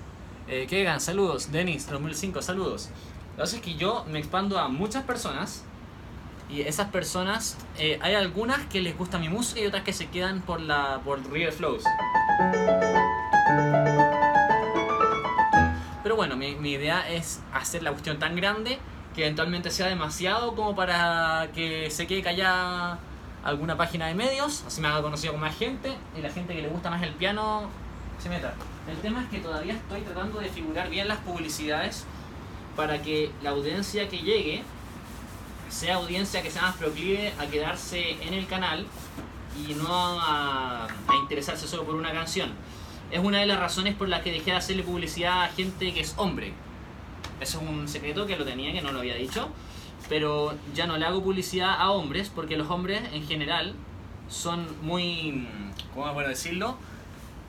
Eh, 0.47 0.67
Kegan, 0.67 0.99
saludos. 0.99 1.51
Denis, 1.51 1.89
2005, 1.89 2.41
saludos. 2.41 2.89
Lo 3.31 3.35
que 3.35 3.41
pasa 3.41 3.55
es 3.55 3.61
que 3.61 3.75
yo 3.75 4.03
me 4.09 4.19
expando 4.19 4.59
a 4.59 4.67
muchas 4.67 5.03
personas 5.03 5.63
y 6.49 6.61
esas 6.61 6.89
personas, 6.89 7.57
eh, 7.77 7.97
hay 8.01 8.15
algunas 8.15 8.65
que 8.65 8.81
les 8.81 8.97
gusta 8.97 9.17
mi 9.19 9.29
música 9.29 9.61
y 9.61 9.65
otras 9.65 9.83
que 9.83 9.93
se 9.93 10.07
quedan 10.07 10.41
por 10.41 10.59
la 10.59 10.99
por 11.05 11.23
River 11.31 11.53
Flows. 11.53 11.83
Pero 16.03 16.15
bueno, 16.17 16.35
mi, 16.35 16.55
mi 16.55 16.73
idea 16.73 17.09
es 17.09 17.39
hacer 17.53 17.83
la 17.83 17.91
cuestión 17.91 18.19
tan 18.19 18.35
grande 18.35 18.79
que 19.15 19.23
eventualmente 19.23 19.71
sea 19.71 19.87
demasiado 19.87 20.55
como 20.55 20.75
para 20.75 21.49
que 21.55 21.89
se 21.89 22.05
quede 22.05 22.21
callada 22.21 22.99
alguna 23.43 23.77
página 23.77 24.07
de 24.07 24.15
medios, 24.15 24.63
así 24.67 24.81
me 24.81 24.87
haga 24.87 25.01
conocido 25.01 25.33
con 25.33 25.41
más 25.41 25.57
gente 25.57 25.93
y 26.17 26.21
la 26.21 26.29
gente 26.29 26.53
que 26.55 26.61
le 26.61 26.69
gusta 26.69 26.89
más 26.89 27.01
el 27.03 27.13
piano 27.13 27.69
El 28.87 28.97
tema 29.01 29.21
es 29.21 29.29
que 29.29 29.39
todavía 29.39 29.73
estoy 29.73 30.01
tratando 30.01 30.39
de 30.39 30.49
figurar 30.49 30.89
bien 30.89 31.07
las 31.07 31.17
publicidades 31.19 32.05
para 32.75 33.01
que 33.01 33.31
la 33.41 33.49
audiencia 33.49 34.07
que 34.07 34.19
llegue 34.19 34.63
sea 35.69 35.95
audiencia 35.95 36.41
que 36.41 36.49
sea 36.49 36.61
más 36.61 36.75
proclive 36.75 37.33
a 37.39 37.47
quedarse 37.47 38.11
en 38.23 38.33
el 38.33 38.47
canal 38.47 38.85
y 39.67 39.73
no 39.73 39.87
a, 40.21 40.85
a 40.85 41.15
interesarse 41.21 41.67
solo 41.67 41.83
por 41.83 41.95
una 41.95 42.13
canción. 42.13 42.51
Es 43.11 43.19
una 43.19 43.39
de 43.39 43.45
las 43.45 43.59
razones 43.59 43.93
por 43.95 44.07
las 44.07 44.21
que 44.21 44.31
dejé 44.31 44.51
de 44.51 44.57
hacerle 44.57 44.83
publicidad 44.83 45.43
a 45.43 45.47
gente 45.49 45.93
que 45.93 45.99
es 45.99 46.13
hombre. 46.17 46.53
Eso 47.41 47.61
es 47.61 47.69
un 47.69 47.87
secreto 47.87 48.25
que 48.25 48.37
lo 48.37 48.45
tenía, 48.45 48.71
que 48.71 48.81
no 48.81 48.91
lo 48.91 48.99
había 48.99 49.15
dicho. 49.15 49.49
Pero 50.07 50.53
ya 50.73 50.87
no 50.87 50.97
le 50.97 51.05
hago 51.05 51.21
publicidad 51.21 51.75
a 51.77 51.91
hombres 51.91 52.31
porque 52.33 52.57
los 52.57 52.69
hombres 52.69 53.01
en 53.11 53.27
general 53.27 53.75
son 54.29 54.65
muy... 54.81 55.47
¿Cómo 55.93 56.11
puedo 56.13 56.27
decirlo? 56.27 56.77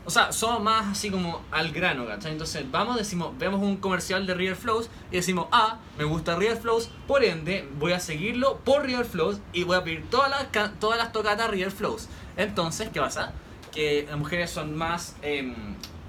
O 0.06 0.10
sea, 0.10 0.32
son 0.32 0.62
más 0.62 0.86
así 0.86 1.10
como 1.10 1.40
al 1.50 1.72
grano, 1.72 2.06
¿cachai? 2.06 2.32
Entonces 2.32 2.70
vamos, 2.70 2.96
decimos, 2.96 3.36
vemos 3.38 3.62
un 3.62 3.76
comercial 3.78 4.26
de 4.26 4.34
River 4.34 4.56
Flows 4.56 4.90
y 5.10 5.16
decimos, 5.16 5.46
ah, 5.50 5.78
me 5.96 6.04
gusta 6.04 6.36
River 6.36 6.58
Flows, 6.58 6.90
por 7.06 7.24
ende 7.24 7.66
voy 7.78 7.92
a 7.92 8.00
seguirlo 8.00 8.58
por 8.58 8.84
River 8.84 9.06
Flows 9.06 9.40
y 9.54 9.64
voy 9.64 9.76
a 9.76 9.84
pedir 9.84 10.04
todas 10.10 10.30
las, 10.30 10.78
todas 10.78 10.98
las 10.98 11.12
tocatas 11.12 11.50
River 11.50 11.70
Flows. 11.70 12.08
Entonces, 12.36 12.90
¿qué 12.90 13.00
pasa? 13.00 13.32
Que 13.72 14.04
las 14.08 14.18
mujeres 14.18 14.50
son 14.50 14.76
más 14.76 15.16
em, 15.22 15.54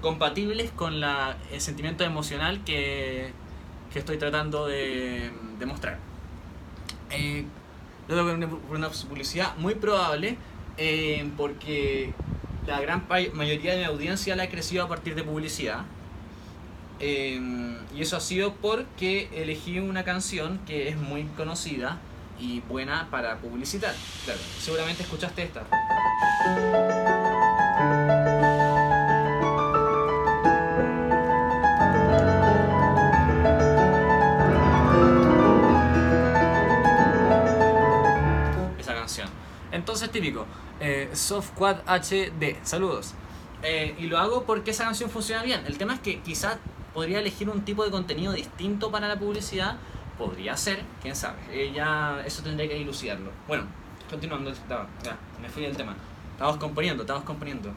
compatibles 0.02 0.70
con 0.72 1.00
la, 1.00 1.38
el 1.50 1.60
sentimiento 1.62 2.04
emocional 2.04 2.64
que, 2.64 3.32
que 3.92 3.98
estoy 3.98 4.18
tratando 4.18 4.66
de, 4.66 5.30
de 5.58 5.66
mostrar. 5.66 5.98
Eh, 7.10 7.46
yo 8.08 8.14
tengo 8.14 8.30
una, 8.30 8.48
una 8.70 8.90
publicidad 8.90 9.56
muy 9.56 9.74
probable 9.74 10.36
eh, 10.76 11.28
porque 11.36 12.12
la 12.66 12.80
gran 12.80 13.06
mayoría 13.34 13.72
de 13.72 13.78
mi 13.78 13.84
audiencia 13.84 14.34
la 14.36 14.44
ha 14.44 14.48
crecido 14.48 14.84
a 14.84 14.88
partir 14.88 15.14
de 15.14 15.22
publicidad. 15.22 15.84
Eh, 16.98 17.40
y 17.94 18.02
eso 18.02 18.16
ha 18.16 18.20
sido 18.20 18.54
porque 18.54 19.28
elegí 19.34 19.78
una 19.78 20.04
canción 20.04 20.58
que 20.66 20.88
es 20.88 20.96
muy 20.96 21.24
conocida 21.36 21.98
y 22.40 22.60
buena 22.60 23.08
para 23.10 23.38
publicitar. 23.38 23.94
Seguramente 24.58 25.02
escuchaste 25.02 25.42
esta. 25.42 25.66
esa 38.78 38.94
canción. 38.94 39.28
Entonces, 39.72 40.10
típico, 40.10 40.46
eh, 40.80 41.10
Softquad 41.12 41.78
HD, 41.86 42.56
saludos. 42.62 43.14
Eh, 43.62 43.94
y 43.98 44.06
lo 44.06 44.18
hago 44.18 44.44
porque 44.44 44.70
esa 44.70 44.84
canción 44.84 45.10
funciona 45.10 45.42
bien. 45.42 45.64
El 45.66 45.78
tema 45.78 45.94
es 45.94 46.00
que 46.00 46.20
quizás 46.20 46.58
podría 46.94 47.18
elegir 47.20 47.48
un 47.48 47.62
tipo 47.62 47.84
de 47.84 47.90
contenido 47.90 48.32
distinto 48.32 48.90
para 48.90 49.08
la 49.08 49.18
publicidad. 49.18 49.76
Podría 50.18 50.56
ser, 50.56 50.82
quién 51.02 51.16
sabe. 51.16 51.38
Eh, 51.50 51.72
ya 51.74 52.22
eso 52.24 52.42
tendría 52.42 52.68
que 52.68 52.74
dilucidarlo. 52.74 53.30
Bueno, 53.46 53.64
continuando, 54.08 54.52
ya, 54.68 55.16
me 55.40 55.48
fui 55.48 55.62
del 55.62 55.76
tema. 55.76 55.94
Estamos 56.32 56.56
componiendo, 56.58 57.02
estamos 57.02 57.24
componiendo. 57.24 57.72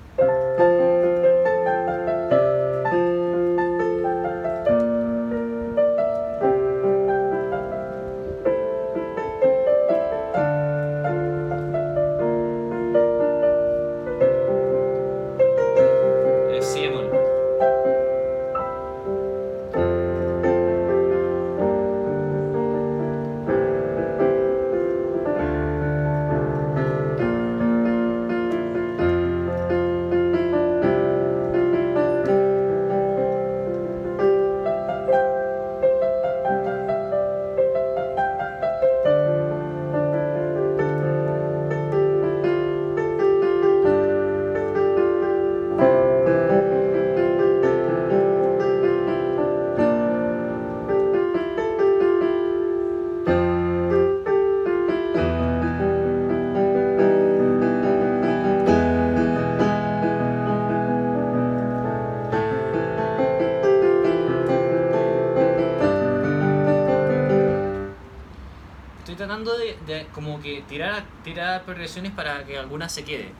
De, 69.45 70.07
como 70.13 70.41
que 70.41 70.63
tirar, 70.67 71.05
tirar 71.23 71.63
progresiones 71.63 72.11
para 72.11 72.45
que 72.45 72.57
alguna 72.57 72.89
se 72.89 73.03
quede. 73.03 73.31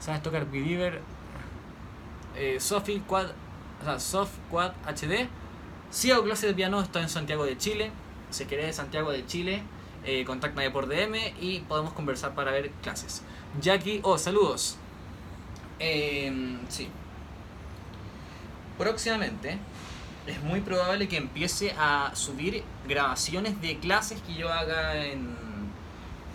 ¿Sabes 0.00 0.22
tocar 0.22 0.50
Believer? 0.50 1.00
Eh, 2.36 2.58
Quad, 3.06 3.26
o 3.80 3.84
sea, 3.84 4.00
Soft 4.00 4.32
Quad 4.50 4.72
HD. 4.86 5.28
Si 5.90 6.10
hago 6.10 6.24
clases 6.24 6.50
de 6.50 6.54
piano, 6.54 6.80
estoy 6.80 7.02
en 7.02 7.08
Santiago 7.08 7.44
de 7.44 7.58
Chile. 7.58 7.90
Si 8.30 8.44
querés 8.44 8.66
de 8.66 8.72
Santiago 8.72 9.10
de 9.10 9.26
Chile, 9.26 9.62
eh, 10.04 10.24
por 10.72 10.86
DM 10.86 11.16
y 11.40 11.60
podemos 11.60 11.92
conversar 11.92 12.34
para 12.34 12.52
ver 12.52 12.70
clases. 12.82 13.22
Jackie, 13.60 14.00
oh, 14.02 14.16
saludos. 14.16 14.76
Eh, 15.78 16.58
sí. 16.68 16.88
Próximamente 18.78 19.58
es 20.26 20.42
muy 20.42 20.60
probable 20.60 21.08
que 21.08 21.16
empiece 21.16 21.74
a 21.78 22.12
subir 22.14 22.62
grabaciones 22.90 23.62
de 23.62 23.78
clases 23.78 24.20
que 24.20 24.34
yo 24.34 24.52
haga 24.52 25.06
en, 25.06 25.34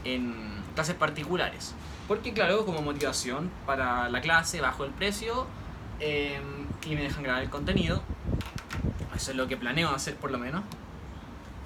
en 0.05 0.33
clases 0.73 0.95
particulares. 0.95 1.75
Porque 2.07 2.33
claro, 2.33 2.65
como 2.65 2.81
motivación 2.81 3.51
para 3.65 4.09
la 4.09 4.21
clase 4.21 4.61
bajo 4.61 4.85
el 4.85 4.91
precio 4.91 5.47
eh, 5.99 6.39
y 6.85 6.95
me 6.95 7.01
dejan 7.03 7.23
grabar 7.23 7.43
el 7.43 7.49
contenido. 7.49 8.01
Eso 9.15 9.31
es 9.31 9.37
lo 9.37 9.47
que 9.47 9.57
planeo 9.57 9.89
hacer 9.89 10.15
por 10.15 10.31
lo 10.31 10.37
menos. 10.37 10.63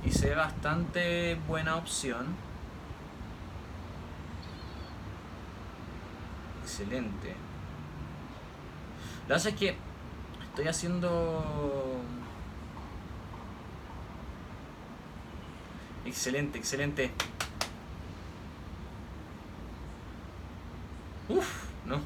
Y 0.06 0.12
sé 0.12 0.34
bastante 0.34 1.36
buena 1.48 1.76
opción. 1.76 2.28
Excelente. 6.64 7.36
Que 9.28 9.34
pasa 9.34 9.50
es 9.50 9.56
que 9.56 9.76
estoy 10.50 10.68
haciendo... 10.68 11.89
Excelente, 16.10 16.58
excelente. 16.58 17.12
Uf, 21.30 21.48
no. 21.86 21.98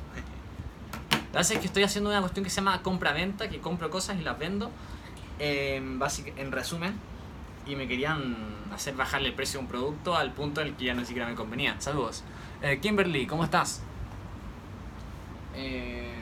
La 1.32 1.39
verdad 1.39 1.51
es 1.54 1.58
que 1.60 1.66
estoy 1.68 1.84
haciendo 1.84 2.10
una 2.10 2.20
cuestión 2.20 2.43
que 2.43 2.49
se 2.49 2.58
llama 2.58 2.82
compra-venta, 2.82 3.49
que 3.49 3.60
compro 3.60 3.89
cosas 3.89 4.18
y 4.20 4.24
las 4.24 4.38
vendo. 4.38 4.70
En, 5.39 5.99
básic- 5.99 6.34
en 6.38 6.51
resumen, 6.51 6.93
y 7.66 7.76
me 7.76 7.88
querían 7.88 8.36
hacer 8.74 8.95
bajarle 8.95 9.30
el 9.30 9.34
precio 9.36 9.60
de 9.60 9.66
un 9.66 9.70
producto 9.72 10.16
al 10.16 10.34
punto 10.34 10.62
en 10.62 10.68
el 10.68 10.76
que 10.76 10.86
ya 10.86 10.93
no 10.93 11.06
siquiera 11.06 11.28
me 11.28 11.36
convenía. 11.36 11.80
Saludos. 11.80 12.24
Eh, 12.62 12.80
Kimberly, 12.82 13.26
¿cómo 13.26 13.45
estás? 13.45 13.82
Eh, 15.56 16.14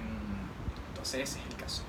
entonces 0.90 1.30
ese 1.30 1.40
es 1.40 1.46
el 1.50 1.56
caso. 1.56 1.84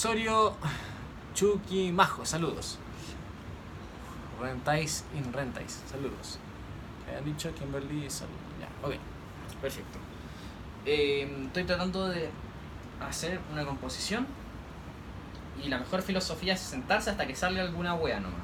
Osorio 0.00 0.54
Chucky 1.34 1.92
Majo, 1.92 2.24
saludos. 2.24 2.78
Rentais 4.40 5.04
in 5.14 5.30
Rentais, 5.30 5.82
saludos. 5.90 6.38
Han 7.14 7.22
dicho 7.22 7.54
Kimberly, 7.54 8.08
saludos. 8.08 8.40
Ya, 8.58 8.88
ok, 8.88 8.94
perfecto. 9.60 9.98
Eh, 10.86 11.44
estoy 11.48 11.64
tratando 11.64 12.08
de 12.08 12.30
hacer 13.06 13.40
una 13.52 13.66
composición 13.66 14.26
y 15.62 15.68
la 15.68 15.76
mejor 15.76 16.00
filosofía 16.00 16.54
es 16.54 16.60
sentarse 16.60 17.10
hasta 17.10 17.26
que 17.26 17.36
salga 17.36 17.60
alguna 17.60 17.92
wea 17.92 18.20
nomás. 18.20 18.40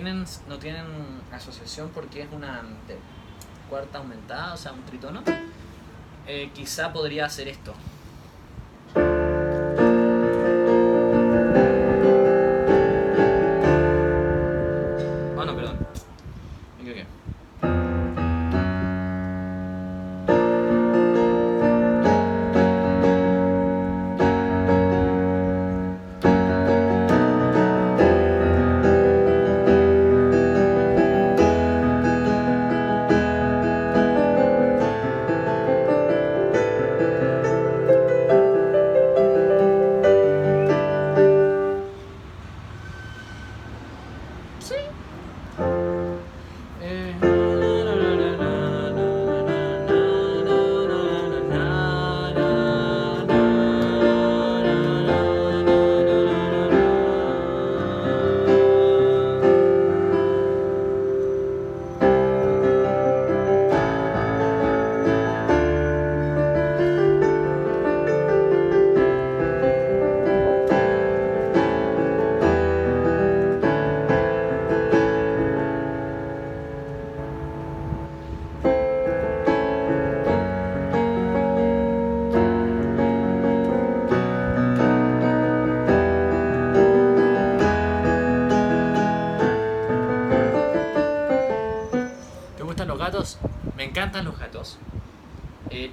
Tienen, 0.00 0.24
no 0.48 0.58
tienen 0.58 0.84
asociación 1.32 1.90
porque 1.94 2.22
es 2.22 2.28
una 2.32 2.62
de- 2.86 2.98
cuarta 3.68 3.98
aumentada, 3.98 4.54
o 4.54 4.56
sea, 4.56 4.72
un 4.72 4.82
tritono. 4.84 5.22
Eh, 6.26 6.50
quizá 6.54 6.92
podría 6.92 7.26
hacer 7.26 7.48
esto. 7.48 7.74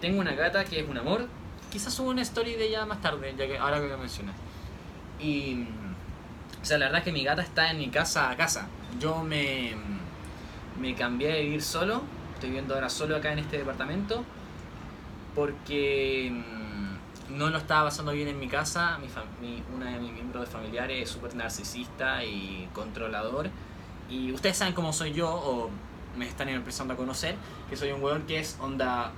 Tengo 0.06 0.22
una 0.22 0.34
gata 0.34 0.64
que 0.66 0.80
es 0.82 0.88
un 0.88 0.98
amor. 0.98 1.28
Quizás 1.72 1.94
suba 1.94 2.10
una 2.12 2.22
story 2.22 2.54
de 2.54 2.68
ella 2.68 2.86
más 2.86 3.02
tarde, 3.02 3.34
ya 3.38 3.48
que 3.48 3.58
ahora 3.58 3.80
que 3.82 3.88
lo 3.88 3.98
mencionas. 3.98 4.36
Y. 5.20 5.56
mm, 5.56 5.68
O 6.62 6.66
sea, 6.66 6.78
la 6.78 6.86
verdad 6.86 7.00
es 7.00 7.06
que 7.06 7.12
mi 7.12 7.24
gata 7.24 7.42
está 7.42 7.72
en 7.72 7.78
mi 7.80 7.90
casa 7.90 8.30
a 8.30 8.36
casa. 8.38 8.68
Yo 9.00 9.24
me. 9.24 9.74
Me 10.80 10.94
cambié 10.96 11.32
a 11.34 11.36
vivir 11.42 11.62
solo. 11.62 12.04
Estoy 12.36 12.50
viviendo 12.50 12.76
ahora 12.76 12.90
solo 12.90 13.16
acá 13.16 13.32
en 13.34 13.40
este 13.40 13.58
departamento. 13.58 14.24
Porque. 15.34 16.32
mm, 16.32 17.36
No 17.38 17.50
lo 17.50 17.58
estaba 17.58 17.86
pasando 17.90 18.12
bien 18.12 18.28
en 18.28 18.40
mi 18.40 18.48
casa. 18.48 19.00
Mi- 19.42 19.64
una 19.76 19.88
de 19.92 20.00
mis 20.00 20.12
miembros 20.12 20.46
de 20.46 20.52
familiares 20.52 21.02
es 21.04 21.10
súper 21.10 21.36
narcisista 21.36 22.24
y 22.24 22.70
controlador. 22.74 23.50
Y 24.10 24.32
ustedes 24.32 24.58
saben 24.58 24.76
cómo 24.76 24.94
soy 24.94 25.12
yo, 25.14 25.30
o 25.34 25.72
me 26.16 26.28
están 26.28 26.48
empezando 26.50 26.94
a 26.94 26.98
conocer, 26.98 27.36
que 27.70 27.76
soy 27.76 27.92
un 27.92 28.02
weón 28.04 28.22
que 28.28 28.40
es 28.40 28.58
onda 28.62 29.12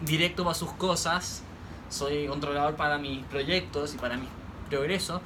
directo 0.00 0.44
para 0.44 0.54
sus 0.54 0.72
cosas, 0.72 1.42
soy 1.88 2.26
controlador 2.26 2.76
para 2.76 2.98
mis 2.98 3.24
proyectos 3.26 3.94
y 3.94 3.98
para 3.98 4.16
mis 4.16 4.28
progresos. 4.68 5.20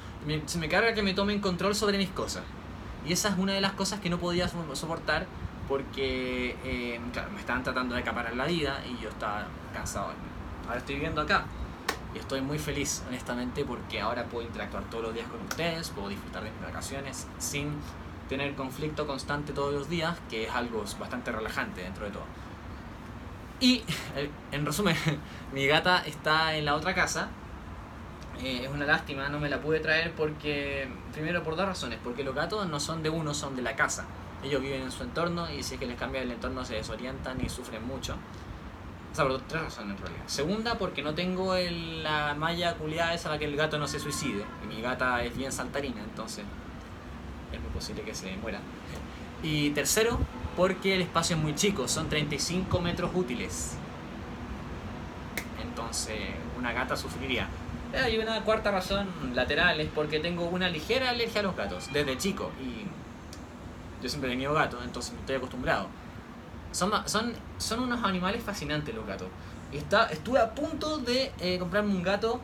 Se 0.47 0.57
me 0.57 0.67
carga 0.69 0.93
que 0.93 1.03
me 1.03 1.13
tomen 1.13 1.39
control 1.39 1.75
sobre 1.75 1.97
mis 1.97 2.09
cosas. 2.09 2.43
Y 3.05 3.13
esa 3.13 3.29
es 3.29 3.37
una 3.37 3.53
de 3.53 3.61
las 3.61 3.73
cosas 3.73 3.99
que 3.99 4.09
no 4.09 4.17
podía 4.17 4.47
so- 4.47 4.75
soportar 4.75 5.27
porque, 5.67 6.55
eh, 6.63 6.99
me 7.33 7.39
estaban 7.39 7.63
tratando 7.63 7.95
de 7.95 8.01
acaparar 8.01 8.35
la 8.35 8.45
vida 8.45 8.81
y 8.87 9.01
yo 9.01 9.09
estaba 9.09 9.47
cansado. 9.73 10.11
Ahora 10.67 10.77
estoy 10.79 10.95
viviendo 10.95 11.21
acá. 11.21 11.45
Y 12.13 12.17
estoy 12.17 12.39
muy 12.41 12.57
feliz, 12.57 13.03
honestamente, 13.09 13.65
porque 13.65 13.99
ahora 13.99 14.23
puedo 14.23 14.47
interactuar 14.47 14.83
todos 14.85 15.03
los 15.03 15.13
días 15.13 15.27
con 15.27 15.41
ustedes, 15.41 15.89
puedo 15.89 16.07
disfrutar 16.07 16.43
de 16.43 16.51
mis 16.51 16.61
vacaciones 16.61 17.27
sin 17.39 17.73
tener 18.29 18.55
conflicto 18.55 19.05
constante 19.05 19.51
todos 19.51 19.73
los 19.73 19.89
días, 19.89 20.17
que 20.29 20.45
es 20.45 20.51
algo 20.51 20.83
bastante 20.99 21.31
relajante 21.33 21.81
dentro 21.81 22.05
de 22.05 22.11
todo. 22.11 22.23
Y, 23.59 23.83
eh, 24.15 24.29
en 24.51 24.65
resumen, 24.65 24.95
mi 25.53 25.65
gata 25.67 26.03
está 26.05 26.55
en 26.55 26.65
la 26.65 26.75
otra 26.75 26.93
casa. 26.93 27.29
Eh, 28.43 28.61
es 28.65 28.69
una 28.69 28.85
lástima, 28.85 29.29
no 29.29 29.39
me 29.39 29.47
la 29.49 29.61
pude 29.61 29.79
traer 29.79 30.11
porque, 30.11 30.87
primero 31.13 31.41
por 31.43 31.55
dos 31.55 31.65
razones, 31.65 31.99
porque 32.03 32.23
los 32.23 32.35
gatos 32.35 32.67
no 32.67 32.79
son 32.79 33.01
de 33.01 33.09
uno, 33.09 33.33
son 33.33 33.55
de 33.55 33.61
la 33.61 33.75
casa. 33.75 34.05
Ellos 34.43 34.61
viven 34.61 34.81
en 34.81 34.91
su 34.91 35.03
entorno 35.03 35.49
y 35.51 35.63
si 35.63 35.75
es 35.75 35.79
que 35.79 35.87
les 35.87 35.97
cambia 35.97 36.21
el 36.21 36.31
entorno 36.31 36.63
se 36.65 36.75
desorientan 36.75 37.39
y 37.43 37.49
sufren 37.49 37.85
mucho. 37.87 38.15
O 39.13 39.15
sea, 39.15 39.25
por 39.25 39.39
tres 39.43 39.61
razones 39.63 39.95
en 39.97 40.03
realidad. 40.03 40.23
Segunda, 40.27 40.77
porque 40.77 41.01
no 41.01 41.15
tengo 41.15 41.55
el- 41.55 42.03
la 42.03 42.35
malla 42.37 42.73
culiada 42.75 43.13
esa 43.13 43.29
para 43.29 43.39
que 43.39 43.45
el 43.45 43.55
gato 43.55 43.79
no 43.79 43.87
se 43.87 43.97
suicide. 43.99 44.43
Y 44.63 44.67
mi 44.67 44.81
gata 44.81 45.23
es 45.23 45.35
bien 45.35 45.53
saltarina, 45.53 46.01
entonces 46.03 46.43
es 47.53 47.61
muy 47.61 47.69
posible 47.69 48.01
que 48.03 48.13
se 48.13 48.35
muera. 48.35 48.59
Y 49.41 49.69
tercero, 49.69 50.19
porque 50.55 50.95
el 50.95 51.01
espacio 51.01 51.35
es 51.35 51.41
muy 51.41 51.55
chico, 51.55 51.87
son 51.87 52.09
35 52.09 52.79
metros 52.81 53.11
útiles. 53.13 53.75
Entonces, 55.61 56.17
una 56.57 56.71
gata 56.73 56.95
sufriría. 56.95 57.47
Eh, 57.93 58.11
Y 58.13 58.17
una 58.17 58.41
cuarta 58.43 58.71
razón 58.71 59.07
lateral 59.33 59.79
es 59.79 59.89
porque 59.93 60.19
tengo 60.19 60.45
una 60.45 60.69
ligera 60.69 61.09
alergia 61.09 61.41
a 61.41 61.43
los 61.43 61.55
gatos, 61.55 61.89
desde 61.91 62.17
chico. 62.17 62.51
Y 62.61 62.85
yo 64.03 64.09
siempre 64.09 64.29
he 64.29 64.33
tenido 64.33 64.53
gatos, 64.53 64.81
entonces 64.83 65.13
me 65.13 65.19
estoy 65.19 65.35
acostumbrado. 65.35 65.87
Son, 66.71 66.91
son, 67.05 67.33
son 67.57 67.79
unos 67.81 68.03
animales 68.03 68.43
fascinantes 68.43 68.93
los 68.93 69.05
gatos. 69.05 69.27
Y 69.71 69.77
está, 69.77 70.07
estuve 70.07 70.39
a 70.39 70.53
punto 70.53 70.97
de 70.97 71.31
eh, 71.39 71.57
comprarme 71.59 71.93
un 71.93 72.03
gato, 72.03 72.39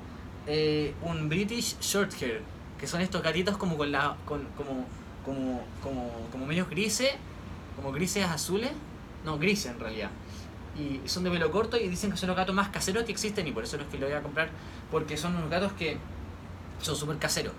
eh, 0.47 0.93
un 1.01 1.29
British 1.29 1.77
Shorthair, 1.79 2.41
que 2.79 2.87
son 2.87 3.01
estos 3.01 3.21
gatitos 3.21 3.57
como 3.57 3.77
con 3.77 3.91
la, 3.91 4.15
con, 4.25 4.45
como, 4.57 4.85
como, 5.23 5.61
como, 5.83 6.11
como 6.31 6.45
medios 6.45 6.69
grises, 6.69 7.11
como 7.75 7.91
grises 7.91 8.25
azules, 8.25 8.71
no 9.25 9.37
grises 9.37 9.71
en 9.71 9.79
realidad. 9.79 10.09
Y 10.77 11.07
son 11.07 11.23
de 11.23 11.31
pelo 11.31 11.51
corto 11.51 11.77
y 11.77 11.87
dicen 11.89 12.11
que 12.11 12.17
son 12.17 12.27
los 12.27 12.37
gatos 12.37 12.55
más 12.55 12.69
caseros 12.69 13.03
que 13.03 13.11
existen 13.11 13.45
y 13.47 13.51
por 13.51 13.63
eso 13.63 13.77
los 13.77 13.87
que 13.87 13.97
lo 13.97 14.07
voy 14.07 14.15
a 14.15 14.21
comprar, 14.21 14.49
porque 14.89 15.17
son 15.17 15.35
unos 15.35 15.49
gatos 15.49 15.73
que 15.73 15.97
son 16.81 16.95
súper 16.95 17.17
caseros. 17.17 17.53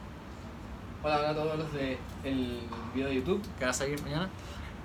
Hola, 1.02 1.18
hola 1.18 1.30
a 1.30 1.34
todos 1.34 1.58
los 1.58 1.72
del 1.72 2.60
video 2.94 3.08
de 3.08 3.14
YouTube 3.16 3.42
que 3.58 3.64
va 3.64 3.70
a 3.70 3.74
salir 3.74 4.00
mañana. 4.02 4.28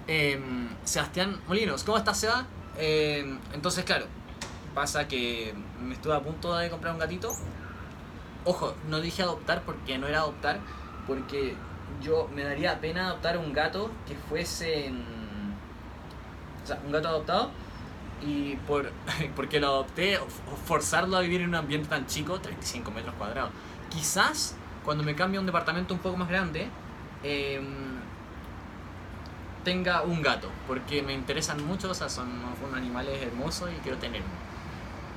Eh, 0.07 0.39
Sebastián 0.83 1.39
Molinos, 1.47 1.83
¿cómo 1.83 1.97
estás, 1.97 2.19
Seba? 2.19 2.45
Eh, 2.77 3.37
entonces, 3.53 3.83
claro, 3.85 4.05
pasa 4.73 5.07
que 5.07 5.53
me 5.81 5.93
estuve 5.93 6.15
a 6.15 6.21
punto 6.21 6.55
de 6.55 6.69
comprar 6.69 6.93
un 6.93 6.99
gatito 6.99 7.31
ojo, 8.47 8.73
no 8.89 9.01
dije 9.01 9.21
adoptar 9.21 9.61
porque 9.63 9.97
no 9.97 10.07
era 10.07 10.19
adoptar, 10.19 10.59
porque 11.05 11.55
yo 12.01 12.29
me 12.33 12.43
daría 12.43 12.79
pena 12.79 13.07
adoptar 13.07 13.37
un 13.37 13.53
gato 13.53 13.91
que 14.07 14.15
fuese... 14.15 14.91
O 16.67 16.69
sea, 16.69 16.81
un 16.85 16.91
gato 16.91 17.07
adoptado 17.07 17.49
y 18.21 18.57
por 18.67 18.91
porque 19.37 19.61
lo 19.61 19.67
adopté, 19.67 20.19
forzarlo 20.65 21.15
a 21.15 21.21
vivir 21.21 21.39
en 21.39 21.47
un 21.47 21.55
ambiente 21.55 21.87
tan 21.87 22.07
chico, 22.07 22.41
35 22.41 22.91
metros 22.91 23.15
cuadrados. 23.15 23.51
Quizás 23.89 24.57
cuando 24.83 25.01
me 25.05 25.15
cambie 25.15 25.37
a 25.37 25.39
un 25.39 25.45
departamento 25.45 25.93
un 25.93 26.01
poco 26.01 26.17
más 26.17 26.27
grande, 26.27 26.67
em, 27.23 27.63
tenga 29.63 30.01
un 30.01 30.21
gato, 30.21 30.49
porque 30.67 31.01
me 31.01 31.13
interesan 31.13 31.65
mucho, 31.65 31.89
o 31.89 31.93
sea, 31.93 32.09
son, 32.09 32.27
animales 32.75 33.21
hermosos 33.23 33.69
y 33.71 33.79
quiero 33.79 33.97
tener 33.97 34.21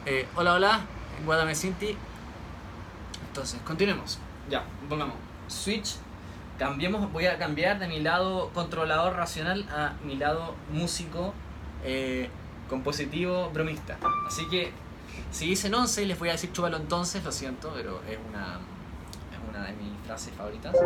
eh, 0.07 0.29
hola, 0.37 0.55
hola, 0.55 0.81
Guadame 1.27 1.57
Cinti. 1.57 1.97
Entonces, 3.27 3.61
continuemos. 3.65 4.21
Ya, 4.49 4.65
pongamos 4.89 5.17
Switch. 5.49 5.97
Cambiemos, 6.61 7.11
voy 7.11 7.25
a 7.25 7.39
cambiar 7.39 7.79
de 7.79 7.89
mi 7.89 8.01
lado 8.01 8.51
controlador 8.53 9.17
racional 9.17 9.67
a 9.71 9.95
mi 10.05 10.17
lado 10.17 10.55
músico. 10.71 11.33
Eh, 11.85 12.29
compositivo, 12.69 13.49
bromista. 13.49 13.97
Así 14.27 14.47
que 14.51 14.71
si 15.31 15.47
dicen 15.47 15.75
11 15.75 16.05
les 16.05 16.19
voy 16.19 16.29
a 16.29 16.33
decir 16.33 16.53
chúbalo 16.53 16.77
entonces, 16.77 17.25
lo 17.25 17.33
siento, 17.33 17.73
pero 17.75 18.03
es 18.07 18.19
una, 18.29 18.59
es 19.33 19.49
una 19.49 19.65
de 19.69 19.73
mis 19.73 19.91
frases 20.05 20.35
favoritas. 20.35 20.77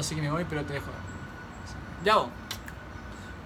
Así 0.00 0.14
que 0.14 0.22
me 0.22 0.30
voy, 0.30 0.44
pero 0.48 0.64
te 0.64 0.74
dejo. 0.74 0.90
Ya, 2.04 2.16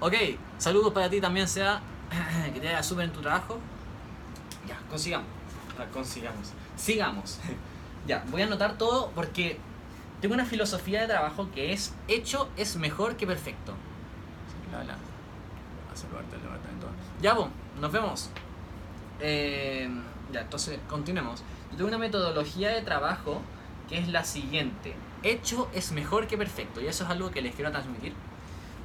Ok, 0.01 0.14
saludos 0.59 0.93
para 0.93 1.11
ti 1.11 1.20
también, 1.20 1.49
sea 1.49 1.81
que 2.55 2.61
te 2.61 2.66
vaya 2.66 2.83
súper 2.85 3.07
en 3.07 3.12
tu 3.12 3.20
trabajo. 3.20 3.59
Ya, 4.68 4.79
consigamos. 4.89 5.26
consigamos. 5.93 6.53
Sigamos. 6.76 7.41
ya, 8.07 8.24
voy 8.31 8.43
a 8.43 8.47
anotar 8.47 8.79
todo 8.79 9.11
porque 9.16 9.59
tengo 10.20 10.35
una 10.35 10.45
filosofía 10.45 11.01
de 11.01 11.09
trabajo 11.09 11.51
que 11.53 11.72
es 11.72 11.95
hecho 12.07 12.49
es 12.57 12.76
mejor 12.76 13.16
que 13.16 13.26
perfecto. 13.26 13.74
Ya, 17.20 17.35
vos, 17.35 17.49
nos 17.81 17.91
vemos. 17.91 18.31
Eh, 19.18 19.91
ya, 20.33 20.43
entonces 20.43 20.79
continuemos. 20.89 21.43
Yo 21.72 21.76
tengo 21.76 21.89
una 21.89 21.99
metodología 21.99 22.68
de 22.70 22.83
trabajo 22.83 23.43
que 23.89 23.99
es 23.99 24.07
la 24.07 24.22
siguiente 24.22 24.95
hecho 25.23 25.69
es 25.75 25.93
mejor 25.93 26.27
que 26.27 26.37
perfecto. 26.39 26.81
Y 26.81 26.87
eso 26.87 27.05
es 27.05 27.11
algo 27.11 27.31
que 27.31 27.43
les 27.43 27.55
quiero 27.55 27.71
transmitir. 27.71 28.14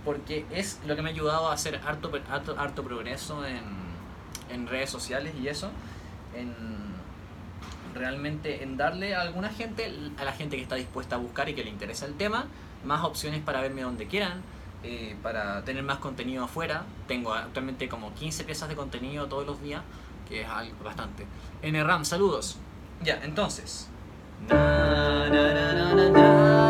Porque 0.05 0.45
es 0.51 0.79
lo 0.85 0.95
que 0.95 1.01
me 1.01 1.09
ha 1.09 1.13
ayudado 1.13 1.47
a 1.47 1.53
hacer 1.53 1.79
harto, 1.85 2.11
harto, 2.57 2.83
progreso 2.83 3.45
en, 3.45 3.63
en 4.49 4.67
redes 4.67 4.89
sociales 4.89 5.33
y 5.41 5.47
eso. 5.47 5.71
En 6.35 6.73
realmente 7.93 8.63
en 8.63 8.77
darle 8.77 9.15
a 9.15 9.21
alguna 9.21 9.49
gente, 9.49 9.91
a 10.17 10.23
la 10.23 10.33
gente 10.33 10.55
que 10.55 10.63
está 10.63 10.75
dispuesta 10.75 11.15
a 11.15 11.19
buscar 11.19 11.47
y 11.49 11.53
que 11.53 11.63
le 11.63 11.69
interesa 11.69 12.05
el 12.05 12.15
tema, 12.15 12.47
más 12.83 13.03
opciones 13.03 13.41
para 13.41 13.61
verme 13.61 13.81
donde 13.81 14.07
quieran, 14.07 14.41
eh, 14.83 15.15
para 15.21 15.63
tener 15.63 15.83
más 15.83 15.99
contenido 15.99 16.43
afuera. 16.43 16.83
Tengo 17.07 17.33
actualmente 17.33 17.87
como 17.87 18.13
15 18.13 18.43
piezas 18.43 18.69
de 18.69 18.75
contenido 18.75 19.27
todos 19.27 19.45
los 19.45 19.61
días, 19.61 19.81
que 20.27 20.41
es 20.41 20.49
algo 20.49 20.83
bastante. 20.83 21.25
NRAM, 21.61 22.05
saludos. 22.05 22.57
Ya, 23.01 23.21
entonces, 23.23 23.89
Na, 24.49 25.29
na, 25.29 25.53
na, 25.53 25.73
na, 25.73 25.93
na, 25.95 26.09
na, 26.09 26.62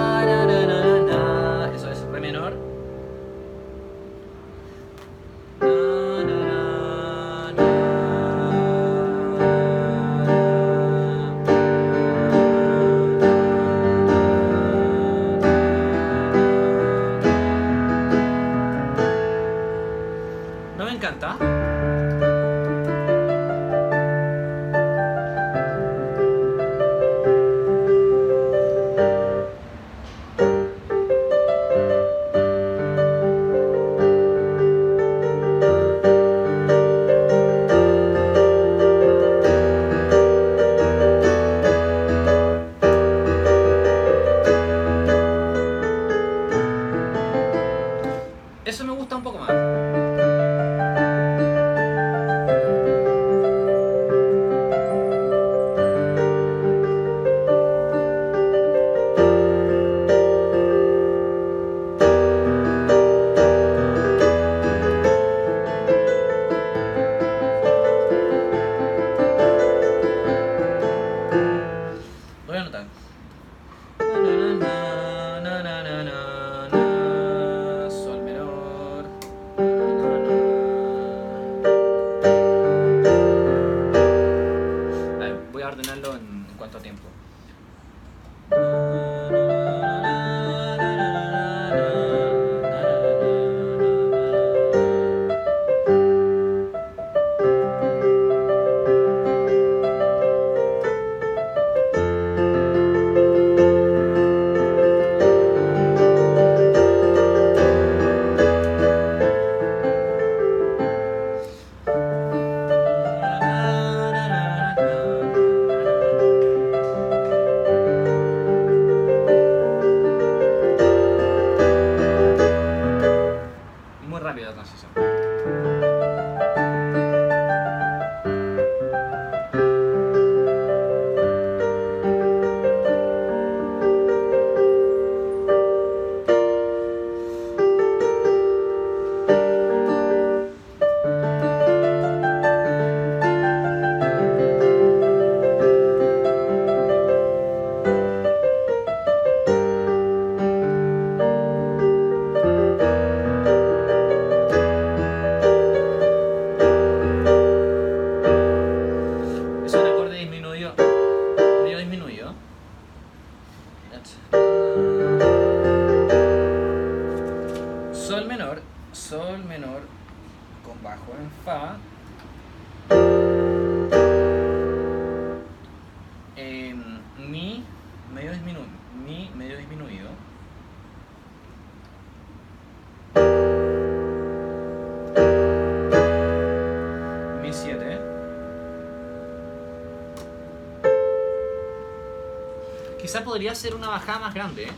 Quizá 193.14 193.24
podría 193.24 193.54
ser 193.54 193.76
una 193.76 193.90
bajada 193.90 194.18
más 194.18 194.34
grande. 194.34 194.64
¿eh? 194.64 194.72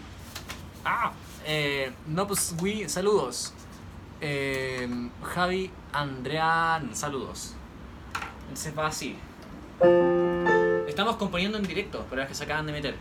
Ah, 0.84 1.14
eh, 1.46 1.94
no 2.06 2.28
pues 2.28 2.54
we, 2.62 2.90
saludos. 2.90 3.54
Eh, 4.20 4.90
Javi 5.24 5.72
Andrean, 5.94 6.94
saludos. 6.94 7.54
Se 8.54 8.72
va 8.72 8.88
así. 8.88 9.16
Estamos 10.86 11.16
componiendo 11.16 11.58
en 11.58 11.64
directo, 11.64 12.06
pero 12.10 12.24
es 12.24 12.28
que 12.28 12.36
se 12.36 12.44
acaban 12.44 12.66
de 12.66 12.74
meter. 12.74 12.96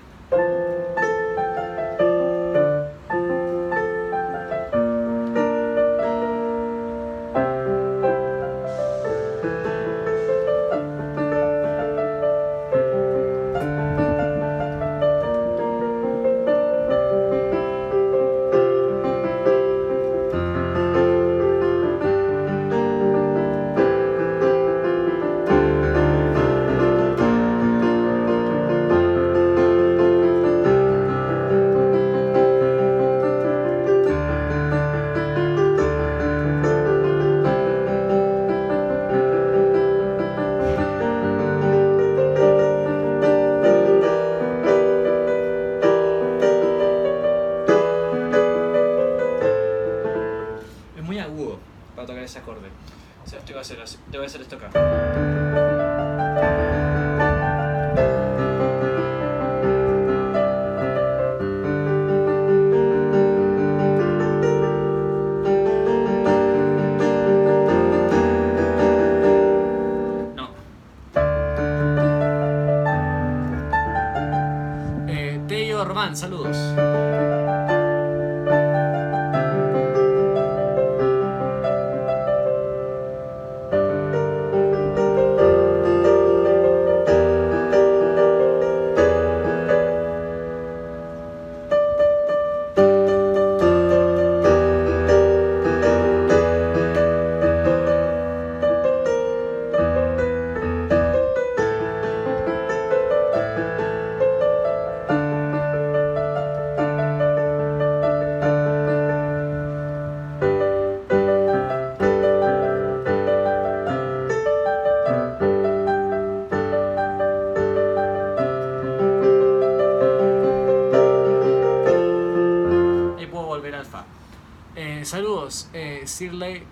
Sirley 126.06 126.62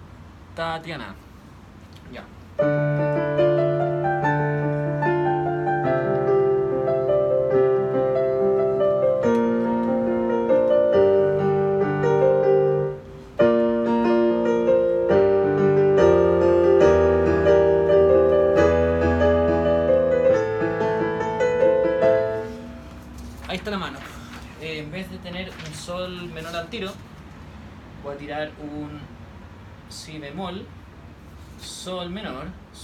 Tatiana. 0.54 1.14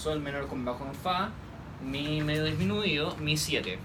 Sol 0.08 0.20
menor 0.20 0.46
con 0.46 0.64
bajo 0.64 0.86
en 0.86 0.94
fa, 0.94 1.28
mi 1.82 2.22
medio 2.22 2.44
disminuido, 2.44 3.14
mi 3.16 3.36
7. 3.36 3.78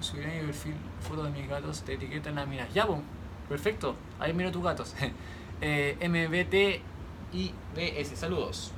Su- 0.00 0.12
subiré 0.12 0.40
mi 0.40 0.46
perfil 0.46 0.74
fotos 1.00 1.24
de 1.24 1.30
mis 1.40 1.48
gatos, 1.48 1.82
te 1.82 1.94
etiquetan 1.94 2.34
las 2.36 2.46
minas. 2.48 2.72
Ya, 2.74 2.86
pues, 2.86 3.00
perfecto. 3.48 3.94
Ahí 4.18 4.32
miro 4.32 4.50
tus 4.52 4.62
gatos. 4.62 4.94
eh, 5.60 5.96
MBTIBS, 7.32 8.18
saludos. 8.18 8.72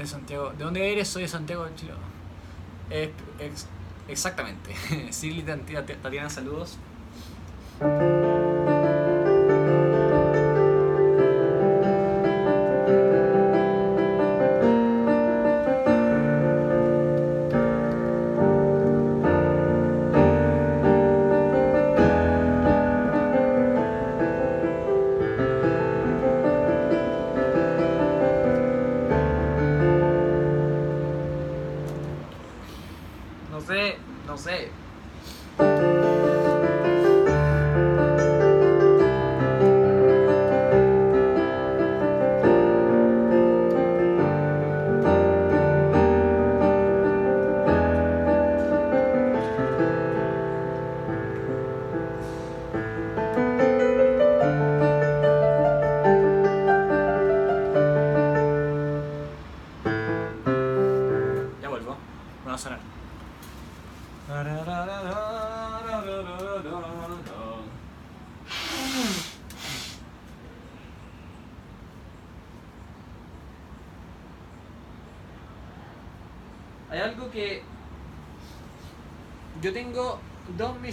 De 0.00 0.06
Santiago. 0.06 0.50
¿De 0.56 0.64
dónde 0.64 0.92
eres? 0.92 1.08
Soy 1.08 1.22
de 1.22 1.28
Santiago 1.28 1.64
de 1.64 1.74
Chile. 1.74 1.92
Eh, 2.90 3.12
ex- 3.38 3.66
exactamente. 4.08 4.74
Tati- 5.74 5.96
Tatiana, 6.02 6.30
saludos. 6.30 6.78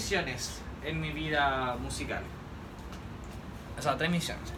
Misiones 0.06 0.62
en 0.84 1.02
mi 1.02 1.10
vida 1.10 1.78
musical. 1.82 2.22
O 3.76 3.82
sea, 3.82 3.98
tres 3.98 4.12
misiones. 4.12 4.54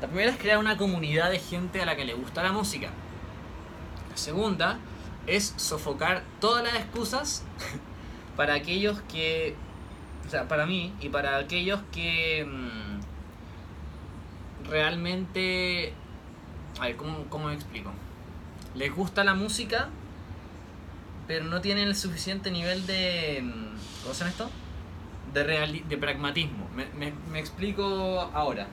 La 0.00 0.06
primera 0.06 0.30
es 0.30 0.38
crear 0.38 0.58
una 0.58 0.76
comunidad 0.76 1.32
de 1.32 1.40
gente 1.40 1.82
a 1.82 1.84
la 1.84 1.96
que 1.96 2.04
le 2.04 2.14
gusta 2.14 2.44
la 2.44 2.52
música. 2.52 2.90
La 4.08 4.16
segunda 4.16 4.78
es 5.26 5.52
sofocar 5.56 6.22
todas 6.38 6.62
las 6.62 6.76
excusas 6.76 7.42
para 8.36 8.54
aquellos 8.54 9.00
que, 9.12 9.56
o 10.28 10.30
sea, 10.30 10.46
para 10.46 10.64
mí 10.64 10.94
y 11.00 11.08
para 11.08 11.38
aquellos 11.38 11.80
que 11.90 12.46
mm, 12.48 13.00
realmente, 14.70 15.92
a 16.78 16.82
ver, 16.84 16.94
¿cómo, 16.96 17.24
¿cómo 17.28 17.48
me 17.48 17.54
explico? 17.54 17.90
Les 18.76 18.94
gusta 18.94 19.24
la 19.24 19.34
música, 19.34 19.88
pero 21.32 21.46
no 21.46 21.62
tienen 21.62 21.88
el 21.88 21.96
suficiente 21.96 22.50
nivel 22.50 22.86
de, 22.86 23.40
mm, 23.42 24.02
¿cómo 24.02 24.12
se 24.12 24.18
llama 24.20 24.30
esto? 24.32 24.50
De, 25.32 25.46
reali- 25.46 25.82
de 25.84 25.96
pragmatismo. 25.96 26.68
Me, 26.76 26.84
me- 26.98 27.14
me 27.30 27.38
explico 27.40 28.20
ahora. 28.34 28.66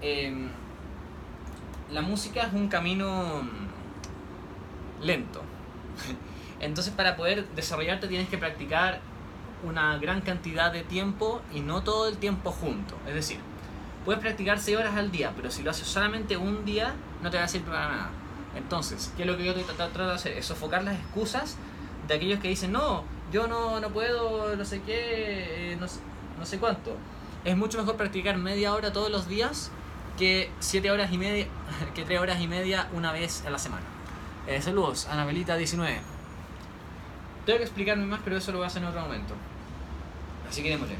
Em, 0.00 0.48
la 1.92 2.02
música 2.02 2.42
es 2.42 2.52
un 2.54 2.66
camino 2.66 3.44
mm, 3.44 5.04
lento. 5.04 5.42
Entonces 6.60 6.92
para 6.92 7.14
poder 7.14 7.46
desarrollarte 7.54 8.08
tienes 8.08 8.28
que 8.28 8.36
practicar 8.36 8.98
una 9.62 9.96
gran 9.98 10.22
cantidad 10.22 10.72
de 10.72 10.82
tiempo 10.82 11.40
y 11.54 11.60
no 11.60 11.84
todo 11.84 12.08
el 12.08 12.16
tiempo 12.16 12.50
junto. 12.50 12.96
Es 13.06 13.14
decir, 13.14 13.38
puedes 14.04 14.20
practicar 14.20 14.58
6 14.58 14.76
horas 14.76 14.96
al 14.96 15.12
día, 15.12 15.32
pero 15.36 15.52
si 15.52 15.62
lo 15.62 15.70
haces 15.70 15.86
solamente 15.86 16.36
un 16.36 16.64
día, 16.64 16.94
no 17.22 17.30
te 17.30 17.36
va 17.36 17.44
a 17.44 17.48
servir 17.48 17.68
para 17.70 17.88
nada. 17.88 18.10
Entonces, 18.56 19.12
¿qué 19.16 19.22
es 19.22 19.28
lo 19.28 19.36
que 19.36 19.44
yo 19.44 19.54
tra- 19.54 19.64
tra- 19.66 19.92
trato 19.92 20.08
de 20.08 20.14
hacer? 20.14 20.32
Es 20.36 20.46
sofocar 20.46 20.82
las 20.82 20.96
excusas 20.96 21.56
de 22.08 22.14
aquellos 22.14 22.40
que 22.40 22.48
dicen, 22.48 22.72
no, 22.72 23.04
yo 23.32 23.46
no, 23.46 23.80
no 23.80 23.88
puedo, 23.90 24.56
no 24.56 24.64
sé 24.64 24.82
qué, 24.82 25.72
eh, 25.72 25.76
no, 25.76 25.86
no 26.38 26.46
sé 26.46 26.58
cuánto. 26.58 26.96
Es 27.44 27.56
mucho 27.56 27.78
mejor 27.78 27.96
practicar 27.96 28.36
media 28.36 28.72
hora 28.74 28.92
todos 28.92 29.10
los 29.10 29.28
días 29.28 29.70
que 30.18 30.50
7 30.60 30.90
horas 30.90 31.12
y 31.12 31.18
media, 31.18 31.46
que 31.94 32.04
3 32.04 32.20
horas 32.20 32.40
y 32.40 32.48
media 32.48 32.88
una 32.92 33.12
vez 33.12 33.44
a 33.46 33.50
la 33.50 33.58
semana. 33.58 33.84
Eh, 34.46 34.60
saludos, 34.60 35.08
Anabelita19. 35.10 35.98
Tengo 37.46 37.58
que 37.58 37.64
explicarme 37.64 38.06
más, 38.06 38.20
pero 38.22 38.36
eso 38.36 38.52
lo 38.52 38.58
voy 38.58 38.64
a 38.64 38.68
hacer 38.68 38.82
en 38.82 38.88
otro 38.88 39.00
momento. 39.00 39.34
Así 40.48 40.62
que 40.62 40.70
démosle. 40.70 40.96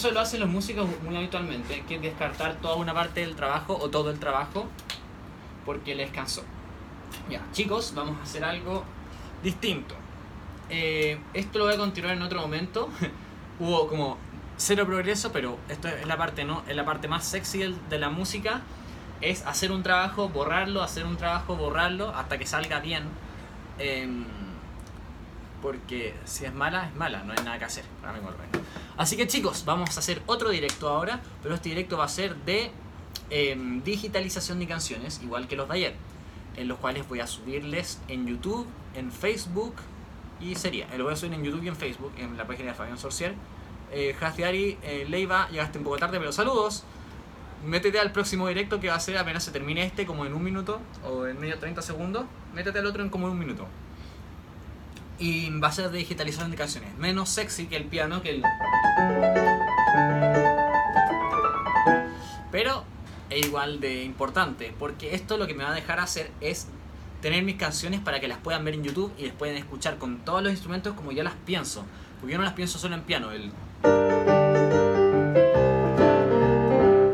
Eso 0.00 0.12
lo 0.12 0.20
hacen 0.20 0.40
los 0.40 0.48
músicos 0.48 0.88
muy 1.02 1.14
habitualmente, 1.14 1.84
que 1.86 1.96
es 1.96 2.00
descartar 2.00 2.54
toda 2.54 2.76
una 2.76 2.94
parte 2.94 3.20
del 3.20 3.36
trabajo 3.36 3.76
o 3.78 3.90
todo 3.90 4.10
el 4.10 4.18
trabajo 4.18 4.66
porque 5.66 5.94
les 5.94 6.10
cansó. 6.10 6.42
Ya, 7.28 7.42
chicos, 7.52 7.92
vamos 7.94 8.18
a 8.18 8.22
hacer 8.22 8.42
algo 8.42 8.82
distinto. 9.42 9.94
Eh, 10.70 11.20
esto 11.34 11.58
lo 11.58 11.66
voy 11.66 11.74
a 11.74 11.76
continuar 11.76 12.16
en 12.16 12.22
otro 12.22 12.40
momento. 12.40 12.88
Hubo 13.60 13.88
como 13.88 14.16
cero 14.56 14.86
progreso, 14.86 15.32
pero 15.32 15.58
esto 15.68 15.88
es 15.88 16.06
la 16.06 16.16
parte 16.16 16.46
no, 16.46 16.62
es 16.66 16.74
la 16.74 16.86
parte 16.86 17.06
más 17.06 17.26
sexy 17.26 17.76
de 17.90 17.98
la 17.98 18.08
música. 18.08 18.62
Es 19.20 19.44
hacer 19.44 19.70
un 19.70 19.82
trabajo, 19.82 20.30
borrarlo, 20.30 20.82
hacer 20.82 21.04
un 21.04 21.18
trabajo, 21.18 21.56
borrarlo, 21.56 22.08
hasta 22.16 22.38
que 22.38 22.46
salga 22.46 22.80
bien. 22.80 23.02
Em, 23.78 24.24
porque 25.60 26.14
si 26.24 26.46
es 26.46 26.54
mala, 26.54 26.86
es 26.86 26.96
mala, 26.96 27.22
no 27.22 27.34
hay 27.34 27.44
nada 27.44 27.58
que 27.58 27.66
hacer, 27.66 27.84
para 28.00 28.14
mí. 28.14 28.20
Así 29.00 29.16
que 29.16 29.26
chicos, 29.26 29.64
vamos 29.64 29.96
a 29.96 30.00
hacer 30.00 30.20
otro 30.26 30.50
directo 30.50 30.86
ahora, 30.86 31.22
pero 31.42 31.54
este 31.54 31.70
directo 31.70 31.96
va 31.96 32.04
a 32.04 32.08
ser 32.08 32.36
de 32.44 32.70
em, 33.30 33.82
digitalización 33.82 34.58
de 34.58 34.66
canciones, 34.66 35.22
igual 35.22 35.48
que 35.48 35.56
los 35.56 35.66
de 35.68 35.74
ayer, 35.74 35.94
en 36.58 36.68
los 36.68 36.76
cuales 36.76 37.08
voy 37.08 37.20
a 37.20 37.26
subirles 37.26 37.98
en 38.08 38.26
YouTube, 38.26 38.66
en 38.94 39.10
Facebook 39.10 39.76
y 40.38 40.54
sería, 40.54 40.86
eh, 40.92 40.98
lo 40.98 41.04
voy 41.04 41.14
a 41.14 41.16
subir 41.16 41.32
en 41.32 41.42
YouTube 41.42 41.62
y 41.62 41.68
en 41.68 41.76
Facebook, 41.76 42.12
en 42.18 42.36
la 42.36 42.46
página 42.46 42.72
de 42.72 42.74
Fabián 42.74 42.98
Sorcier. 42.98 43.32
Eh, 43.90 44.14
Hastiari, 44.20 44.76
eh, 44.82 45.06
Leiva, 45.08 45.48
llegaste 45.48 45.78
un 45.78 45.84
poco 45.84 45.96
tarde, 45.96 46.18
pero 46.18 46.30
saludos. 46.30 46.84
Métete 47.64 47.98
al 48.00 48.12
próximo 48.12 48.48
directo 48.48 48.80
que 48.80 48.90
va 48.90 48.96
a 48.96 49.00
ser 49.00 49.16
apenas 49.16 49.42
se 49.42 49.50
termine 49.50 49.82
este, 49.82 50.04
como 50.04 50.26
en 50.26 50.34
un 50.34 50.44
minuto 50.44 50.78
o 51.08 51.26
en 51.26 51.40
medio 51.40 51.58
30 51.58 51.80
segundos. 51.80 52.26
Métete 52.54 52.80
al 52.80 52.84
otro 52.84 53.02
en 53.02 53.08
como 53.08 53.28
en 53.28 53.32
un 53.32 53.38
minuto. 53.38 53.66
Y 55.20 55.50
va 55.60 55.68
a 55.68 55.72
ser 55.72 55.90
de 55.90 55.98
digitalización 55.98 56.50
de 56.50 56.56
canciones. 56.56 56.96
Menos 56.96 57.28
sexy 57.28 57.66
que 57.66 57.76
el 57.76 57.84
piano, 57.84 58.22
que 58.22 58.30
el. 58.30 58.42
Pero 62.50 62.84
es 63.28 63.46
igual 63.46 63.80
de 63.80 64.02
importante, 64.02 64.74
porque 64.78 65.14
esto 65.14 65.36
lo 65.36 65.46
que 65.46 65.54
me 65.54 65.62
va 65.62 65.70
a 65.70 65.74
dejar 65.74 66.00
hacer 66.00 66.30
es 66.40 66.66
tener 67.20 67.44
mis 67.44 67.56
canciones 67.56 68.00
para 68.00 68.18
que 68.18 68.28
las 68.28 68.38
puedan 68.38 68.64
ver 68.64 68.74
en 68.74 68.82
YouTube 68.82 69.12
y 69.18 69.26
las 69.26 69.34
puedan 69.34 69.56
escuchar 69.56 69.98
con 69.98 70.18
todos 70.24 70.42
los 70.42 70.50
instrumentos 70.50 70.94
como 70.94 71.12
yo 71.12 71.22
las 71.22 71.34
pienso. 71.44 71.84
Porque 72.18 72.32
yo 72.32 72.38
no 72.38 72.44
las 72.44 72.54
pienso 72.54 72.78
solo 72.78 72.94
en 72.94 73.02
piano. 73.02 73.30
El... 73.32 73.52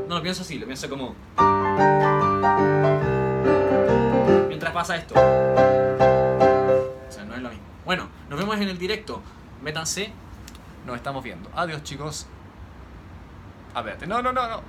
No 0.08 0.14
lo 0.14 0.22
pienso 0.22 0.42
así, 0.42 0.58
lo 0.58 0.66
pienso 0.66 0.88
como... 0.88 1.14
Mientras 4.48 4.72
pasa 4.72 4.96
esto. 4.96 5.14
Bueno, 7.86 8.08
nos 8.28 8.38
vemos 8.38 8.56
en 8.56 8.64
el 8.64 8.78
directo. 8.78 9.22
Métanse. 9.62 10.10
Nos 10.86 10.96
estamos 10.96 11.22
viendo. 11.22 11.48
Adiós, 11.54 11.84
chicos. 11.84 12.26
A 13.74 13.82
ver, 13.82 14.08
no, 14.08 14.20
no, 14.20 14.32
no, 14.32 14.48
no. 14.48 14.60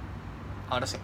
Ahora 0.69 0.85
sí. 0.85 0.97